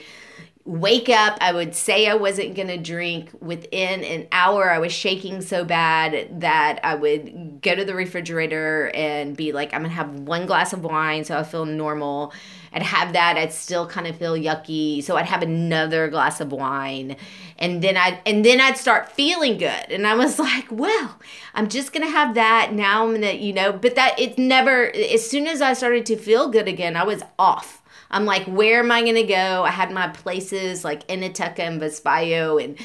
wake 0.69 1.09
up 1.09 1.35
i 1.41 1.51
would 1.51 1.73
say 1.73 2.07
i 2.07 2.13
wasn't 2.13 2.53
going 2.53 2.67
to 2.67 2.77
drink. 2.77 3.31
Within 3.41 4.03
an 4.03 4.27
hour 4.31 4.69
i 4.69 4.77
was 4.77 4.93
shaking 4.93 5.41
so 5.41 5.65
bad 5.65 6.41
that 6.41 6.79
i 6.83 6.93
would 6.93 7.59
go 7.63 7.73
to 7.73 7.83
the 7.83 7.95
refrigerator 7.95 8.91
and 8.93 9.35
be 9.35 9.51
like 9.51 9.73
i'm 9.73 9.81
going 9.81 9.89
to 9.89 9.95
have 9.95 10.13
one 10.19 10.45
glass 10.45 10.71
of 10.71 10.83
wine 10.83 11.23
so 11.23 11.35
i 11.35 11.43
feel 11.43 11.65
normal. 11.65 12.31
I'd 12.71 12.83
have 12.83 13.13
that 13.13 13.35
i'd 13.35 13.51
still 13.51 13.87
kind 13.87 14.05
of 14.05 14.15
feel 14.17 14.33
yucky 14.33 15.03
so 15.03 15.17
i'd 15.17 15.25
have 15.25 15.41
another 15.41 16.07
glass 16.07 16.39
of 16.39 16.51
wine. 16.51 17.15
And 17.57 17.81
then 17.81 17.97
i'd 17.97 18.19
and 18.27 18.45
then 18.45 18.61
i'd 18.61 18.77
start 18.77 19.11
feeling 19.11 19.57
good. 19.57 19.89
And 19.89 20.05
i 20.05 20.13
was 20.13 20.37
like 20.47 20.67
well 20.71 21.19
i'm 21.55 21.67
just 21.67 21.93
going 21.93 22.05
to 22.05 22.11
have 22.11 22.35
that. 22.35 22.73
Now 22.73 23.05
i'm 23.05 23.09
going 23.09 23.21
to 23.21 23.35
you 23.35 23.53
know? 23.53 23.71
But 23.73 23.95
that 23.95 24.19
it's 24.19 24.37
never 24.37 24.95
as 24.95 25.27
soon 25.27 25.47
as 25.47 25.63
i 25.63 25.73
started 25.73 26.05
to 26.05 26.15
feel 26.15 26.49
good 26.49 26.67
again 26.67 26.95
i 26.95 27.03
was 27.03 27.23
off 27.39 27.78
I'm 28.11 28.25
like, 28.25 28.45
where 28.45 28.79
am 28.79 28.91
I 28.91 29.01
going 29.01 29.15
to 29.15 29.23
go? 29.23 29.63
I 29.63 29.69
had 29.69 29.91
my 29.91 30.07
places 30.07 30.83
like 30.83 31.07
Enoteca 31.07 31.59
and 31.59 31.81
Vespaio 31.81 32.63
and 32.63 32.77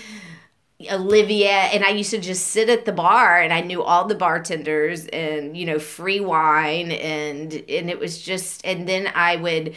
Olivia 0.91 1.49
and 1.49 1.85
I 1.85 1.91
used 1.91 2.11
to 2.11 2.19
just 2.19 2.49
sit 2.49 2.69
at 2.69 2.85
the 2.85 2.93
bar 2.93 3.41
and 3.41 3.53
I 3.53 3.61
knew 3.61 3.83
all 3.83 4.07
the 4.07 4.15
bartenders 4.15 5.07
and 5.07 5.57
you 5.57 5.65
know 5.67 5.79
free 5.79 6.21
wine 6.21 6.91
and 6.91 7.53
and 7.53 7.89
it 7.89 7.99
was 7.99 8.21
just 8.21 8.65
and 8.67 8.87
then 8.89 9.11
I 9.15 9.37
would 9.37 9.77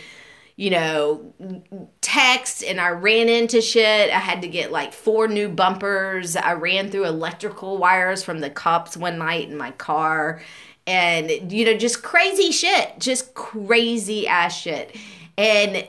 you 0.56 0.72
know 0.72 1.34
text 2.02 2.64
and 2.64 2.82
I 2.82 2.90
ran 2.90 3.30
into 3.30 3.62
shit. 3.62 4.10
I 4.10 4.20
had 4.20 4.42
to 4.42 4.48
get 4.48 4.72
like 4.72 4.92
four 4.92 5.28
new 5.28 5.50
bumpers. 5.50 6.36
I 6.36 6.54
ran 6.54 6.90
through 6.90 7.06
electrical 7.06 7.78
wires 7.78 8.24
from 8.24 8.40
the 8.40 8.50
cops 8.50 8.98
one 8.98 9.20
night 9.20 9.50
in 9.50 9.56
my 9.56 9.72
car 9.72 10.42
and 10.88 11.52
you 11.52 11.66
know 11.66 11.78
just 11.78 12.02
crazy 12.02 12.52
shit 12.52 12.98
just 12.98 13.34
crazy 13.34 14.26
ass 14.26 14.58
shit 14.58 14.96
and 15.38 15.88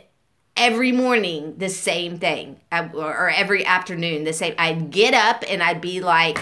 every 0.58 0.92
morning 0.92 1.54
the 1.56 1.68
same 1.68 2.18
thing. 2.18 2.60
Or 2.72 3.30
every 3.30 3.64
afternoon 3.64 4.24
the 4.24 4.32
same. 4.32 4.54
I'd 4.58 4.90
get 4.90 5.14
up 5.14 5.44
and 5.48 5.62
i'd 5.62 5.80
be 5.80 6.00
like 6.00 6.40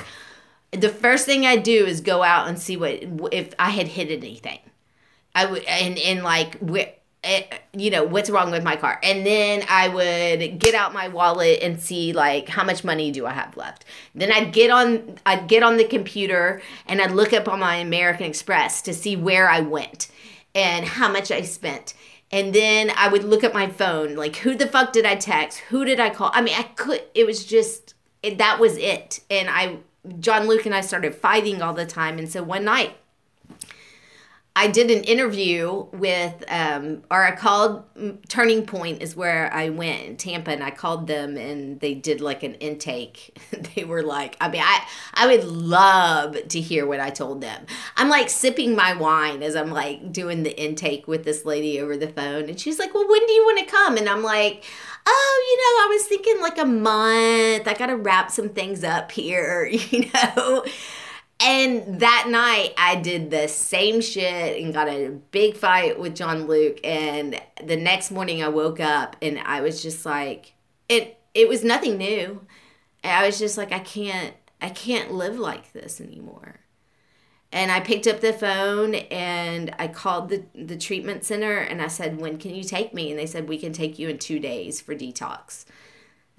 the 0.72 0.88
first 0.88 1.26
thing 1.26 1.46
i'd 1.46 1.62
do 1.62 1.86
is 1.86 2.00
go 2.00 2.22
out 2.22 2.48
and 2.48 2.58
see 2.58 2.76
what 2.76 2.98
if 3.32 3.54
i 3.58 3.70
had 3.70 3.88
hit 3.88 4.10
anything. 4.10 4.58
I 5.34 5.46
would 5.46 5.62
and 5.64 5.98
and 5.98 6.24
like 6.24 6.58
eh, 7.22 7.42
you 7.74 7.90
know 7.90 8.04
what's 8.04 8.30
wrong 8.30 8.50
with 8.50 8.64
my 8.64 8.76
car? 8.76 8.98
And 9.02 9.24
then 9.24 9.64
i 9.68 9.86
would 9.88 10.58
get 10.58 10.74
out 10.74 10.94
my 10.94 11.08
wallet 11.08 11.60
and 11.62 11.80
see 11.80 12.14
like 12.14 12.48
how 12.48 12.64
much 12.64 12.82
money 12.82 13.12
do 13.12 13.26
i 13.26 13.32
have 13.32 13.56
left? 13.56 13.84
Then 14.14 14.32
i'd 14.32 14.52
get 14.52 14.70
on 14.70 15.18
i'd 15.26 15.46
get 15.46 15.62
on 15.62 15.76
the 15.76 15.84
computer 15.84 16.62
and 16.86 17.02
i'd 17.02 17.12
look 17.12 17.34
up 17.34 17.48
on 17.48 17.60
my 17.60 17.76
american 17.76 18.26
express 18.26 18.80
to 18.82 18.94
see 18.94 19.14
where 19.14 19.48
i 19.50 19.60
went 19.60 20.08
and 20.54 20.86
how 20.86 21.12
much 21.12 21.30
i 21.30 21.42
spent 21.42 21.92
and 22.36 22.54
then 22.54 22.92
I 22.94 23.08
would 23.08 23.24
look 23.24 23.42
at 23.44 23.54
my 23.54 23.66
phone, 23.66 24.14
like, 24.14 24.36
who 24.36 24.54
the 24.54 24.66
fuck 24.66 24.92
did 24.92 25.06
I 25.06 25.14
text? 25.14 25.56
Who 25.70 25.86
did 25.86 25.98
I 25.98 26.10
call? 26.10 26.30
I 26.34 26.42
mean, 26.42 26.54
I 26.54 26.64
could, 26.64 27.02
it 27.14 27.24
was 27.24 27.46
just, 27.46 27.94
it, 28.22 28.36
that 28.36 28.60
was 28.60 28.76
it. 28.76 29.20
And 29.30 29.48
I, 29.48 29.78
John 30.20 30.46
Luke 30.46 30.66
and 30.66 30.74
I 30.74 30.82
started 30.82 31.14
fighting 31.14 31.62
all 31.62 31.72
the 31.72 31.86
time. 31.86 32.18
And 32.18 32.28
so 32.28 32.42
one 32.42 32.64
night, 32.64 32.94
I 34.58 34.68
did 34.68 34.90
an 34.90 35.04
interview 35.04 35.84
with, 35.92 36.42
um, 36.48 37.02
or 37.10 37.22
I 37.22 37.36
called 37.36 37.84
Turning 38.28 38.64
Point 38.64 39.02
is 39.02 39.14
where 39.14 39.52
I 39.52 39.68
went 39.68 40.04
in 40.04 40.16
Tampa, 40.16 40.50
and 40.50 40.64
I 40.64 40.70
called 40.70 41.06
them, 41.06 41.36
and 41.36 41.78
they 41.78 41.92
did 41.92 42.22
like 42.22 42.42
an 42.42 42.54
intake. 42.54 43.38
they 43.74 43.84
were 43.84 44.02
like, 44.02 44.34
I 44.40 44.48
mean, 44.48 44.62
I 44.64 44.86
I 45.12 45.26
would 45.26 45.44
love 45.44 46.36
to 46.48 46.58
hear 46.58 46.86
what 46.86 47.00
I 47.00 47.10
told 47.10 47.42
them. 47.42 47.66
I'm 47.98 48.08
like 48.08 48.30
sipping 48.30 48.74
my 48.74 48.94
wine 48.94 49.42
as 49.42 49.54
I'm 49.54 49.70
like 49.70 50.10
doing 50.10 50.42
the 50.42 50.58
intake 50.58 51.06
with 51.06 51.24
this 51.24 51.44
lady 51.44 51.78
over 51.78 51.94
the 51.94 52.08
phone, 52.08 52.48
and 52.48 52.58
she's 52.58 52.78
like, 52.78 52.94
"Well, 52.94 53.06
when 53.06 53.26
do 53.26 53.32
you 53.34 53.44
want 53.44 53.58
to 53.58 53.66
come?" 53.66 53.98
And 53.98 54.08
I'm 54.08 54.22
like, 54.22 54.64
"Oh, 55.06 55.44
you 55.50 55.56
know, 55.58 55.84
I 55.84 55.94
was 55.94 56.06
thinking 56.06 56.40
like 56.40 56.58
a 56.58 56.64
month. 56.64 57.68
I 57.68 57.74
got 57.78 57.86
to 57.88 57.96
wrap 57.96 58.30
some 58.30 58.48
things 58.48 58.82
up 58.84 59.12
here, 59.12 59.66
you 59.70 60.10
know." 60.14 60.64
And 61.38 62.00
that 62.00 62.28
night, 62.28 62.72
I 62.78 62.96
did 62.96 63.30
the 63.30 63.46
same 63.46 64.00
shit 64.00 64.62
and 64.62 64.72
got 64.72 64.88
a 64.88 65.10
big 65.30 65.56
fight 65.56 65.98
with 65.98 66.16
John 66.16 66.46
Luke. 66.46 66.80
And 66.82 67.40
the 67.62 67.76
next 67.76 68.10
morning, 68.10 68.42
I 68.42 68.48
woke 68.48 68.80
up 68.80 69.16
and 69.20 69.38
I 69.38 69.60
was 69.60 69.82
just 69.82 70.06
like, 70.06 70.54
it. 70.88 71.18
It 71.34 71.48
was 71.48 71.62
nothing 71.62 71.98
new. 71.98 72.46
And 73.04 73.12
I 73.12 73.26
was 73.26 73.38
just 73.38 73.58
like, 73.58 73.70
I 73.70 73.80
can't, 73.80 74.34
I 74.62 74.70
can't 74.70 75.12
live 75.12 75.38
like 75.38 75.72
this 75.74 76.00
anymore. 76.00 76.60
And 77.52 77.70
I 77.70 77.80
picked 77.80 78.06
up 78.06 78.20
the 78.20 78.32
phone 78.32 78.94
and 78.94 79.74
I 79.78 79.88
called 79.88 80.28
the 80.28 80.44
the 80.54 80.76
treatment 80.76 81.24
center 81.24 81.58
and 81.58 81.80
I 81.80 81.86
said, 81.86 82.20
"When 82.20 82.38
can 82.38 82.54
you 82.54 82.64
take 82.64 82.92
me?" 82.92 83.10
And 83.10 83.18
they 83.18 83.26
said, 83.26 83.48
"We 83.48 83.58
can 83.58 83.72
take 83.72 83.98
you 83.98 84.08
in 84.08 84.18
two 84.18 84.38
days 84.38 84.80
for 84.80 84.94
detox." 84.94 85.64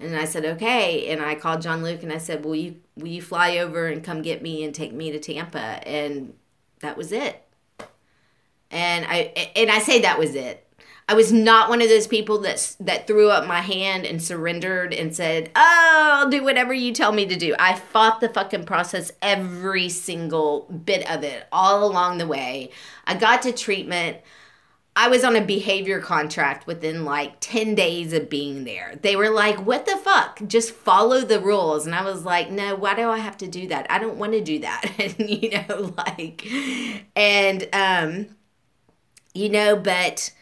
And 0.00 0.16
I 0.16 0.24
said, 0.26 0.44
okay. 0.44 1.08
And 1.08 1.20
I 1.20 1.34
called 1.34 1.62
John 1.62 1.82
Luke 1.82 2.02
and 2.02 2.12
I 2.12 2.18
said, 2.18 2.44
will 2.44 2.54
you, 2.54 2.76
will 2.96 3.08
you 3.08 3.22
fly 3.22 3.58
over 3.58 3.88
and 3.88 4.04
come 4.04 4.22
get 4.22 4.42
me 4.42 4.62
and 4.62 4.74
take 4.74 4.92
me 4.92 5.10
to 5.10 5.18
Tampa? 5.18 5.86
And 5.86 6.34
that 6.80 6.96
was 6.96 7.10
it. 7.10 7.44
And 8.70 9.06
I, 9.08 9.50
and 9.56 9.70
I 9.70 9.80
say 9.80 10.02
that 10.02 10.18
was 10.18 10.34
it. 10.34 10.64
I 11.10 11.14
was 11.14 11.32
not 11.32 11.70
one 11.70 11.80
of 11.80 11.88
those 11.88 12.06
people 12.06 12.36
that 12.40 12.76
that 12.80 13.06
threw 13.06 13.30
up 13.30 13.46
my 13.46 13.62
hand 13.62 14.04
and 14.04 14.22
surrendered 14.22 14.92
and 14.92 15.16
said, 15.16 15.50
"Oh, 15.56 16.10
I'll 16.12 16.28
do 16.28 16.44
whatever 16.44 16.74
you 16.74 16.92
tell 16.92 17.12
me 17.12 17.24
to 17.24 17.34
do." 17.34 17.54
I 17.58 17.74
fought 17.74 18.20
the 18.20 18.28
fucking 18.28 18.66
process 18.66 19.10
every 19.22 19.88
single 19.88 20.66
bit 20.84 21.10
of 21.10 21.24
it 21.24 21.46
all 21.50 21.82
along 21.82 22.18
the 22.18 22.26
way. 22.26 22.72
I 23.06 23.14
got 23.14 23.40
to 23.42 23.52
treatment. 23.52 24.18
I 25.00 25.06
was 25.06 25.22
on 25.22 25.36
a 25.36 25.40
behavior 25.40 26.00
contract 26.00 26.66
within 26.66 27.04
like 27.04 27.36
10 27.38 27.76
days 27.76 28.12
of 28.12 28.28
being 28.28 28.64
there. 28.64 28.98
They 29.00 29.14
were 29.14 29.30
like, 29.30 29.64
what 29.64 29.86
the 29.86 29.96
fuck? 29.96 30.40
Just 30.48 30.72
follow 30.72 31.20
the 31.20 31.38
rules. 31.38 31.86
And 31.86 31.94
I 31.94 32.02
was 32.02 32.24
like, 32.24 32.50
no, 32.50 32.74
why 32.74 32.96
do 32.96 33.08
I 33.08 33.18
have 33.18 33.36
to 33.36 33.46
do 33.46 33.68
that? 33.68 33.86
I 33.90 34.00
don't 34.00 34.16
want 34.16 34.32
to 34.32 34.40
do 34.40 34.58
that. 34.58 34.90
and, 34.98 35.30
you 35.30 35.50
know, 35.50 35.94
like, 35.96 36.44
and, 37.14 37.68
um, 37.72 38.26
you 39.34 39.50
know, 39.50 39.76
but 39.76 40.32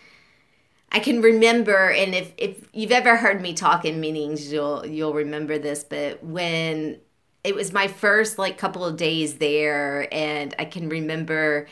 I 0.91 1.01
can 1.01 1.21
remember, 1.21 1.91
and 1.91 2.15
if, 2.15 2.33
if 2.39 2.67
you've 2.73 2.93
ever 2.93 3.15
heard 3.15 3.43
me 3.43 3.53
talk 3.53 3.85
in 3.85 4.01
meetings, 4.01 4.51
you'll, 4.51 4.87
you'll 4.87 5.13
remember 5.13 5.59
this, 5.59 5.85
but 5.85 6.25
when 6.25 6.99
it 7.45 7.55
was 7.55 7.75
my 7.75 7.89
first 7.89 8.39
like 8.39 8.57
couple 8.57 8.87
of 8.87 8.97
days 8.97 9.35
there, 9.35 10.09
and 10.11 10.55
I 10.59 10.65
can 10.65 10.89
remember, 10.89 11.67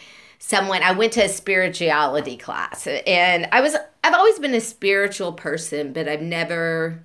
someone 0.47 0.83
I 0.83 0.93
went 0.93 1.15
to 1.15 1.25
a 1.25 1.29
spirituality 1.29 2.37
class 2.37 2.87
and 2.87 3.49
I 3.51 3.63
was 3.63 3.75
I've 4.03 4.13
always 4.13 4.39
been 4.39 4.53
a 4.53 4.61
spiritual 4.61 5.33
person, 5.33 5.95
but 5.95 6.07
I've 6.07 6.21
never 6.21 7.03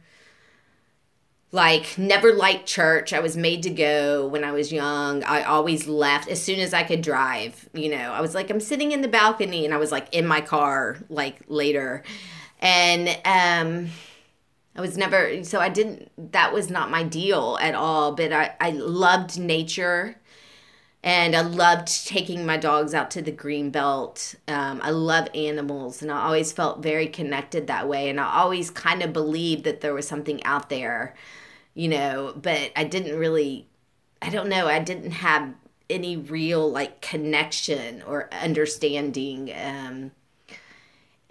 like 1.54 1.98
never 1.98 2.34
liked 2.34 2.68
church. 2.68 3.14
I 3.14 3.22
was 3.22 3.38
made 3.38 3.64
to 3.64 3.70
go 3.70 4.28
when 4.28 4.44
I 4.44 4.52
was 4.52 4.74
young. 4.74 5.24
I 5.24 5.44
always 5.44 5.88
left 5.88 6.28
as 6.28 6.44
soon 6.44 6.60
as 6.60 6.74
I 6.74 6.84
could 6.84 7.02
drive, 7.02 7.70
you 7.74 7.90
know. 7.90 8.12
I 8.12 8.20
was 8.20 8.36
like 8.36 8.50
I'm 8.50 8.60
sitting 8.60 8.92
in 8.92 9.00
the 9.00 9.08
balcony 9.08 9.64
and 9.64 9.74
I 9.74 9.78
was 9.78 9.92
like 9.92 10.14
in 10.14 10.28
my 10.28 10.42
car 10.42 10.98
like 11.10 11.40
later. 11.48 12.04
And 12.60 13.08
um 13.24 13.90
I 14.76 14.82
was 14.82 14.98
never 14.98 15.46
so 15.46 15.62
I 15.62 15.70
didn't 15.70 16.12
that 16.34 16.54
was 16.54 16.70
not 16.70 16.92
my 16.92 17.04
deal 17.04 17.58
at 17.62 17.74
all, 17.74 18.12
but 18.12 18.34
I 18.34 18.54
I 18.60 18.72
loved 18.72 19.40
nature 19.40 20.19
and 21.04 21.36
I 21.36 21.42
loved 21.42 22.08
taking 22.08 22.46
my 22.46 22.58
dogs 22.58 22.94
out 22.94 23.12
to 23.12 23.22
the 23.22 23.32
green 23.32 23.70
belt. 23.70 24.36
Um, 24.48 24.82
I 24.84 24.90
love 24.90 25.30
animals, 25.34 26.02
and 26.02 26.12
I 26.12 26.24
always 26.26 26.52
felt 26.52 26.84
very 26.84 27.08
connected 27.08 27.68
that 27.68 27.88
way. 27.88 28.10
And 28.10 28.20
I 28.20 28.38
always 28.38 28.70
kind 28.70 29.02
of 29.02 29.14
believed 29.14 29.64
that 29.64 29.82
there 29.82 29.94
was 29.94 30.08
something 30.08 30.44
out 30.44 30.70
there, 30.70 31.16
you 31.74 31.88
know. 31.88 32.34
But 32.36 32.72
I 32.76 32.84
didn't 32.84 33.18
really, 33.18 33.68
I 34.22 34.30
don't 34.30 34.50
know, 34.50 34.68
I 34.68 34.80
didn't 34.80 35.12
have 35.12 35.54
any 35.90 36.18
real 36.18 36.70
like 36.70 37.02
connection 37.02 38.02
or 38.04 38.30
understanding. 38.34 39.52
Um, 39.56 40.12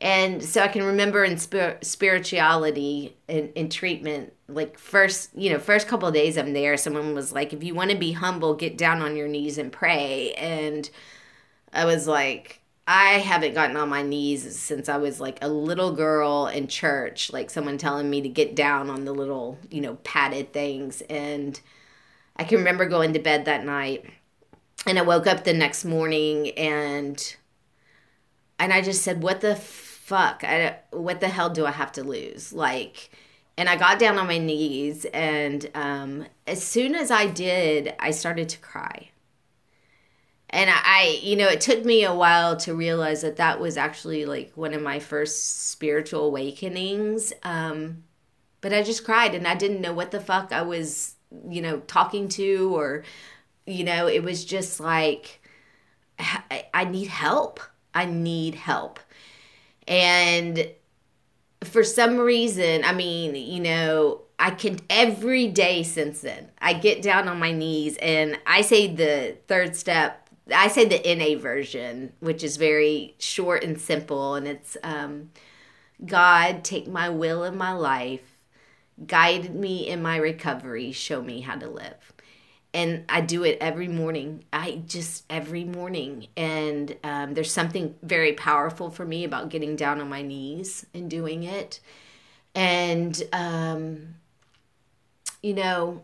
and 0.00 0.42
so 0.44 0.62
I 0.62 0.68
can 0.68 0.84
remember 0.84 1.24
in 1.24 1.38
spir- 1.38 1.78
spirituality 1.82 3.16
and 3.28 3.50
in 3.54 3.68
treatment, 3.68 4.32
like 4.48 4.78
first, 4.78 5.30
you 5.36 5.50
know, 5.50 5.58
first 5.58 5.88
couple 5.88 6.06
of 6.08 6.14
days 6.14 6.38
I'm 6.38 6.52
there, 6.52 6.76
someone 6.76 7.14
was 7.14 7.32
like, 7.32 7.52
if 7.52 7.64
you 7.64 7.74
want 7.74 7.90
to 7.90 7.96
be 7.96 8.12
humble, 8.12 8.54
get 8.54 8.78
down 8.78 9.02
on 9.02 9.16
your 9.16 9.26
knees 9.28 9.58
and 9.58 9.72
pray. 9.72 10.32
And 10.34 10.88
I 11.72 11.84
was 11.84 12.06
like, 12.06 12.60
I 12.86 13.14
haven't 13.14 13.54
gotten 13.54 13.76
on 13.76 13.88
my 13.88 14.02
knees 14.02 14.58
since 14.58 14.88
I 14.88 14.96
was 14.98 15.20
like 15.20 15.38
a 15.42 15.48
little 15.48 15.92
girl 15.92 16.46
in 16.46 16.68
church, 16.68 17.32
like 17.32 17.50
someone 17.50 17.76
telling 17.76 18.08
me 18.08 18.22
to 18.22 18.28
get 18.28 18.54
down 18.54 18.88
on 18.90 19.04
the 19.04 19.12
little, 19.12 19.58
you 19.70 19.80
know, 19.80 19.96
padded 20.04 20.52
things. 20.52 21.02
And 21.10 21.60
I 22.36 22.44
can 22.44 22.58
remember 22.58 22.86
going 22.86 23.12
to 23.14 23.18
bed 23.18 23.44
that 23.46 23.64
night 23.64 24.06
and 24.86 24.98
I 24.98 25.02
woke 25.02 25.26
up 25.26 25.44
the 25.44 25.52
next 25.52 25.84
morning 25.84 26.50
and 26.50 27.36
and 28.58 28.72
I 28.72 28.80
just 28.80 29.02
said, 29.02 29.22
"What 29.22 29.40
the 29.40 29.54
fuck, 30.08 30.42
I, 30.42 30.78
what 30.90 31.20
the 31.20 31.28
hell 31.28 31.50
do 31.50 31.66
I 31.66 31.70
have 31.70 31.92
to 31.92 32.02
lose? 32.02 32.52
Like, 32.52 33.10
and 33.58 33.68
I 33.68 33.76
got 33.76 33.98
down 33.98 34.18
on 34.18 34.26
my 34.26 34.38
knees, 34.38 35.04
and 35.12 35.68
um, 35.74 36.24
as 36.46 36.62
soon 36.62 36.94
as 36.94 37.10
I 37.10 37.26
did, 37.26 37.94
I 38.00 38.12
started 38.12 38.48
to 38.48 38.58
cry. 38.58 39.10
And 40.48 40.70
I, 40.72 41.20
you 41.22 41.36
know, 41.36 41.48
it 41.48 41.60
took 41.60 41.84
me 41.84 42.04
a 42.04 42.14
while 42.14 42.56
to 42.58 42.74
realize 42.74 43.20
that 43.20 43.36
that 43.36 43.60
was 43.60 43.76
actually 43.76 44.24
like 44.24 44.52
one 44.54 44.72
of 44.72 44.80
my 44.80 44.98
first 44.98 45.68
spiritual 45.68 46.24
awakenings. 46.24 47.34
Um, 47.42 48.04
but 48.62 48.72
I 48.72 48.82
just 48.82 49.04
cried, 49.04 49.34
and 49.34 49.46
I 49.46 49.54
didn't 49.56 49.82
know 49.82 49.92
what 49.92 50.10
the 50.10 50.20
fuck 50.20 50.52
I 50.52 50.62
was, 50.62 51.16
you 51.50 51.60
know, 51.60 51.80
talking 51.80 52.28
to, 52.30 52.74
or, 52.74 53.04
you 53.66 53.84
know, 53.84 54.06
it 54.06 54.22
was 54.22 54.46
just 54.46 54.80
like, 54.80 55.42
I, 56.18 56.64
I 56.72 56.84
need 56.84 57.08
help. 57.08 57.60
I 57.94 58.06
need 58.06 58.54
help. 58.54 59.00
And 59.88 60.70
for 61.64 61.82
some 61.82 62.18
reason, 62.18 62.84
I 62.84 62.92
mean, 62.92 63.34
you 63.34 63.60
know, 63.60 64.22
I 64.38 64.50
can 64.50 64.78
every 64.88 65.48
day 65.48 65.82
since 65.82 66.20
then, 66.20 66.50
I 66.60 66.74
get 66.74 67.02
down 67.02 67.26
on 67.26 67.40
my 67.40 67.50
knees 67.50 67.96
and 67.96 68.38
I 68.46 68.60
say 68.60 68.86
the 68.86 69.38
third 69.48 69.74
step. 69.74 70.28
I 70.54 70.68
say 70.68 70.84
the 70.84 71.14
NA 71.14 71.40
version, 71.40 72.12
which 72.20 72.44
is 72.44 72.56
very 72.56 73.16
short 73.18 73.64
and 73.64 73.78
simple, 73.78 74.34
and 74.34 74.46
it's 74.46 74.78
um, 74.82 75.30
God, 76.04 76.64
take 76.64 76.86
my 76.86 77.08
will 77.10 77.44
in 77.44 77.58
my 77.58 77.72
life, 77.72 78.38
guide 79.06 79.54
me 79.54 79.86
in 79.86 80.00
my 80.00 80.16
recovery, 80.16 80.92
show 80.92 81.20
me 81.20 81.40
how 81.40 81.56
to 81.56 81.68
live 81.68 82.12
and 82.74 83.04
I 83.08 83.20
do 83.20 83.44
it 83.44 83.58
every 83.60 83.88
morning. 83.88 84.44
I 84.52 84.82
just 84.86 85.24
every 85.30 85.64
morning, 85.64 86.28
and 86.36 86.96
um, 87.02 87.34
there's 87.34 87.52
something 87.52 87.94
very 88.02 88.32
powerful 88.32 88.90
for 88.90 89.04
me 89.04 89.24
about 89.24 89.48
getting 89.48 89.76
down 89.76 90.00
on 90.00 90.08
my 90.08 90.22
knees 90.22 90.86
and 90.92 91.10
doing 91.10 91.42
it. 91.44 91.80
And 92.54 93.22
um, 93.32 94.14
you 95.42 95.54
know, 95.54 96.02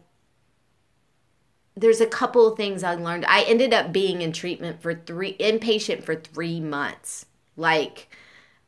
there's 1.76 2.00
a 2.00 2.06
couple 2.06 2.46
of 2.46 2.56
things 2.56 2.82
I 2.82 2.94
learned. 2.94 3.26
I 3.26 3.42
ended 3.42 3.74
up 3.74 3.92
being 3.92 4.22
in 4.22 4.32
treatment 4.32 4.80
for 4.80 4.94
three 4.94 5.36
inpatient 5.38 6.04
for 6.04 6.14
three 6.14 6.60
months, 6.60 7.26
like 7.56 8.08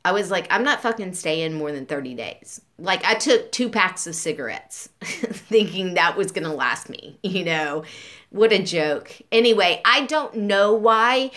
I 0.07 0.13
was 0.13 0.31
like, 0.31 0.47
I'm 0.51 0.63
not 0.63 0.83
fucking 0.83 1.15
staying 1.15 1.55
more 1.55 1.73
than 1.73 1.85
30 1.85 2.15
days. 2.15 2.61
Like, 2.79 3.05
I 3.05 3.15
took 3.15 3.51
two 3.51 3.69
packs 3.69 4.07
of 4.07 4.15
cigarettes 4.15 4.89
thinking 5.03 5.95
that 5.95 6.17
was 6.17 6.31
gonna 6.31 6.55
last 6.55 6.89
me, 6.89 7.19
you 7.25 7.45
know? 7.45 7.83
What 8.31 8.53
a 8.53 8.63
joke. 8.63 9.11
Anyway, 9.33 9.83
I 9.85 10.07
don't 10.07 10.37
know 10.37 10.75
why, 10.75 11.33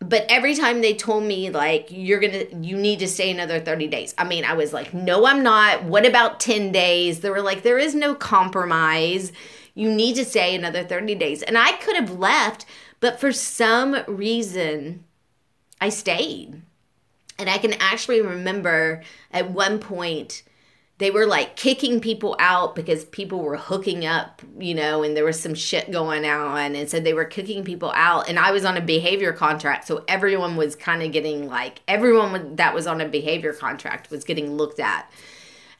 but 0.00 0.26
every 0.28 0.56
time 0.56 0.80
they 0.80 0.94
told 0.94 1.22
me, 1.22 1.48
like, 1.50 1.86
you're 1.88 2.18
gonna, 2.18 2.46
you 2.60 2.76
need 2.76 2.98
to 2.98 3.06
stay 3.06 3.30
another 3.30 3.60
30 3.60 3.86
days. 3.86 4.16
I 4.18 4.24
mean, 4.24 4.44
I 4.44 4.54
was 4.54 4.72
like, 4.72 4.92
no, 4.92 5.24
I'm 5.24 5.44
not. 5.44 5.84
What 5.84 6.04
about 6.04 6.40
10 6.40 6.72
days? 6.72 7.20
They 7.20 7.30
were 7.30 7.40
like, 7.40 7.62
there 7.62 7.78
is 7.78 7.94
no 7.94 8.16
compromise. 8.16 9.30
You 9.74 9.94
need 9.94 10.16
to 10.16 10.24
stay 10.24 10.56
another 10.56 10.82
30 10.82 11.14
days. 11.14 11.40
And 11.40 11.56
I 11.56 11.70
could 11.76 11.94
have 11.94 12.18
left, 12.18 12.66
but 12.98 13.20
for 13.20 13.30
some 13.30 14.02
reason, 14.08 15.04
I 15.80 15.90
stayed 15.90 16.62
and 17.38 17.48
I 17.50 17.58
can 17.58 17.74
actually 17.74 18.20
remember 18.20 19.02
at 19.32 19.50
one 19.50 19.78
point 19.78 20.42
they 20.98 21.10
were 21.10 21.26
like 21.26 21.56
kicking 21.56 22.00
people 22.00 22.34
out 22.38 22.74
because 22.74 23.04
people 23.04 23.40
were 23.40 23.56
hooking 23.56 24.06
up, 24.06 24.40
you 24.58 24.74
know, 24.74 25.02
and 25.02 25.14
there 25.14 25.26
was 25.26 25.38
some 25.38 25.54
shit 25.54 25.90
going 25.90 26.24
on. 26.24 26.74
And 26.74 26.88
so 26.88 27.00
they 27.00 27.12
were 27.12 27.26
kicking 27.26 27.64
people 27.64 27.92
out. 27.94 28.30
And 28.30 28.38
I 28.38 28.50
was 28.50 28.64
on 28.64 28.78
a 28.78 28.80
behavior 28.80 29.34
contract. 29.34 29.86
So 29.86 30.04
everyone 30.08 30.56
was 30.56 30.74
kind 30.74 31.02
of 31.02 31.12
getting 31.12 31.48
like, 31.48 31.80
everyone 31.86 32.56
that 32.56 32.74
was 32.74 32.86
on 32.86 33.02
a 33.02 33.08
behavior 33.08 33.52
contract 33.52 34.10
was 34.10 34.24
getting 34.24 34.56
looked 34.56 34.80
at. 34.80 35.10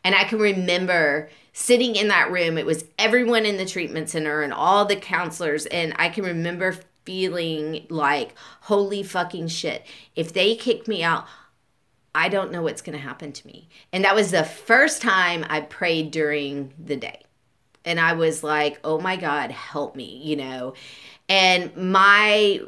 And 0.05 0.15
I 0.15 0.25
can 0.25 0.39
remember 0.39 1.31
sitting 1.55 1.97
in 1.97 2.09
that 2.09 2.31
room. 2.31 2.59
It 2.59 2.67
was 2.67 2.85
everyone 2.99 3.47
in 3.47 3.57
the 3.57 3.65
treatment 3.65 4.11
center 4.11 4.43
and 4.43 4.53
all 4.53 4.85
the 4.85 4.97
counselors. 4.97 5.65
And 5.65 5.95
I 5.97 6.11
can 6.11 6.25
remember 6.25 6.77
feeling 7.07 7.87
like, 7.89 8.35
holy 8.63 9.03
fucking 9.03 9.49
shit. 9.49 9.87
If 10.15 10.35
they 10.35 10.57
kick 10.57 10.87
me 10.87 11.03
out, 11.03 11.27
I 12.17 12.31
don't 12.31 12.51
know 12.51 12.63
what's 12.63 12.81
going 12.81 12.97
to 12.97 13.03
happen 13.03 13.31
to 13.31 13.47
me. 13.47 13.69
And 13.93 14.05
that 14.05 14.15
was 14.15 14.31
the 14.31 14.43
first 14.43 15.03
time 15.03 15.45
I 15.51 15.61
prayed 15.61 16.11
during 16.11 16.73
the 16.83 16.97
day. 16.97 17.21
And 17.85 18.01
I 18.01 18.15
was 18.15 18.43
like, 18.43 18.81
oh 18.85 18.99
my 18.99 19.17
God, 19.17 19.51
help 19.51 19.95
me, 19.95 20.23
you 20.25 20.35
know. 20.35 20.73
And 21.29 21.77
my 21.77 22.63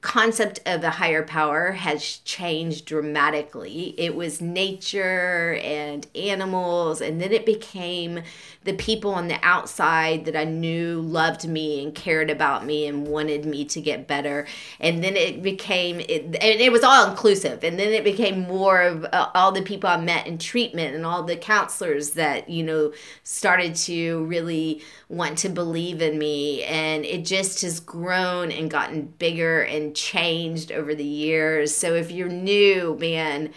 concept 0.00 0.60
of 0.64 0.80
the 0.80 0.90
higher 0.90 1.24
power 1.24 1.72
has 1.72 2.18
changed 2.18 2.84
dramatically. 2.84 3.94
It 3.98 4.14
was 4.14 4.40
nature 4.40 5.58
and 5.62 6.06
animals, 6.14 7.00
and 7.00 7.20
then 7.20 7.32
it 7.32 7.44
became 7.44 8.20
the 8.62 8.74
people 8.74 9.12
on 9.12 9.28
the 9.28 9.38
outside 9.42 10.24
that 10.26 10.36
I 10.36 10.44
knew 10.44 11.00
loved 11.00 11.48
me 11.48 11.82
and 11.82 11.94
cared 11.94 12.30
about 12.30 12.64
me 12.64 12.86
and 12.86 13.08
wanted 13.08 13.44
me 13.44 13.64
to 13.64 13.80
get 13.80 14.06
better. 14.06 14.46
And 14.78 15.02
then 15.02 15.16
it 15.16 15.42
became, 15.42 16.00
it, 16.00 16.36
it 16.42 16.70
was 16.70 16.84
all 16.84 17.10
inclusive. 17.10 17.64
And 17.64 17.78
then 17.78 17.92
it 17.92 18.04
became 18.04 18.40
more 18.40 18.82
of 18.82 19.04
uh, 19.04 19.30
all 19.34 19.52
the 19.52 19.62
people 19.62 19.88
I 19.88 19.96
met 19.96 20.26
in 20.26 20.38
treatment 20.38 20.94
and 20.94 21.06
all 21.06 21.22
the 21.22 21.36
counselors 21.36 22.10
that, 22.10 22.48
you 22.48 22.62
know, 22.62 22.92
started 23.24 23.74
to 23.76 24.24
really 24.26 24.82
want 25.08 25.38
to 25.38 25.48
believe 25.48 26.02
in 26.02 26.18
me. 26.18 26.62
And 26.64 27.04
it 27.04 27.24
just 27.24 27.62
has 27.62 27.80
grown 27.80 28.52
and 28.52 28.70
gotten 28.70 29.06
bigger 29.18 29.62
and 29.62 29.87
changed 29.94 30.72
over 30.72 30.94
the 30.94 31.04
years. 31.04 31.74
So 31.74 31.94
if 31.94 32.10
you're 32.10 32.28
new, 32.28 32.96
man, 33.00 33.52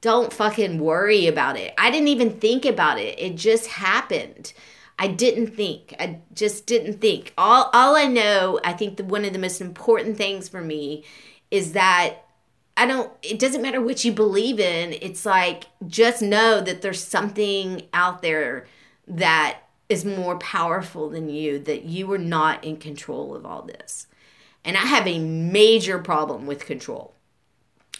don't 0.00 0.32
fucking 0.32 0.78
worry 0.78 1.26
about 1.26 1.56
it. 1.56 1.74
I 1.76 1.90
didn't 1.90 2.08
even 2.08 2.38
think 2.38 2.64
about 2.64 2.98
it. 2.98 3.18
It 3.18 3.36
just 3.36 3.66
happened. 3.66 4.52
I 4.98 5.08
didn't 5.08 5.48
think. 5.48 5.94
I 5.98 6.20
just 6.34 6.66
didn't 6.66 7.00
think. 7.00 7.32
All 7.38 7.70
all 7.72 7.96
I 7.96 8.04
know, 8.04 8.60
I 8.62 8.74
think 8.74 8.96
the 8.96 9.04
one 9.04 9.24
of 9.24 9.32
the 9.32 9.38
most 9.38 9.60
important 9.60 10.16
things 10.16 10.48
for 10.48 10.60
me 10.60 11.04
is 11.50 11.72
that 11.72 12.26
I 12.76 12.86
don't 12.86 13.12
it 13.22 13.38
doesn't 13.38 13.62
matter 13.62 13.80
what 13.80 14.04
you 14.04 14.12
believe 14.12 14.60
in. 14.60 14.92
It's 15.00 15.24
like 15.24 15.64
just 15.86 16.22
know 16.22 16.60
that 16.60 16.82
there's 16.82 17.02
something 17.02 17.82
out 17.92 18.22
there 18.22 18.66
that 19.06 19.60
is 19.88 20.04
more 20.04 20.38
powerful 20.38 21.08
than 21.08 21.28
you 21.28 21.58
that 21.58 21.84
you 21.84 22.10
are 22.12 22.18
not 22.18 22.62
in 22.62 22.76
control 22.76 23.34
of 23.34 23.44
all 23.44 23.62
this. 23.62 24.06
And 24.64 24.76
I 24.76 24.80
have 24.80 25.06
a 25.06 25.18
major 25.18 25.98
problem 25.98 26.46
with 26.46 26.66
control. 26.66 27.14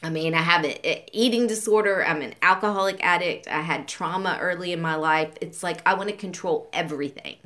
I 0.03 0.09
mean, 0.09 0.35
I 0.35 0.43
have 0.43 0.65
an 0.65 0.77
eating 1.13 1.47
disorder. 1.47 2.05
I'm 2.05 2.23
an 2.23 2.35
alcoholic 2.43 3.05
addict. 3.05 3.49
I 3.49 3.61
had 3.61 3.87
trauma 3.87 4.39
early 4.41 4.73
in 4.73 4.81
my 4.81 4.95
life. 4.95 5.33
It's 5.41 5.63
like 5.63 5.83
I 5.87 5.95
want 5.95 6.09
to 6.09 6.17
control 6.17 6.69
everything. 6.73 7.37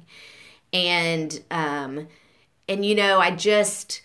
And 0.72 1.40
um 1.50 2.08
and 2.68 2.84
you 2.84 2.94
know, 2.94 3.18
I 3.18 3.32
just 3.32 4.02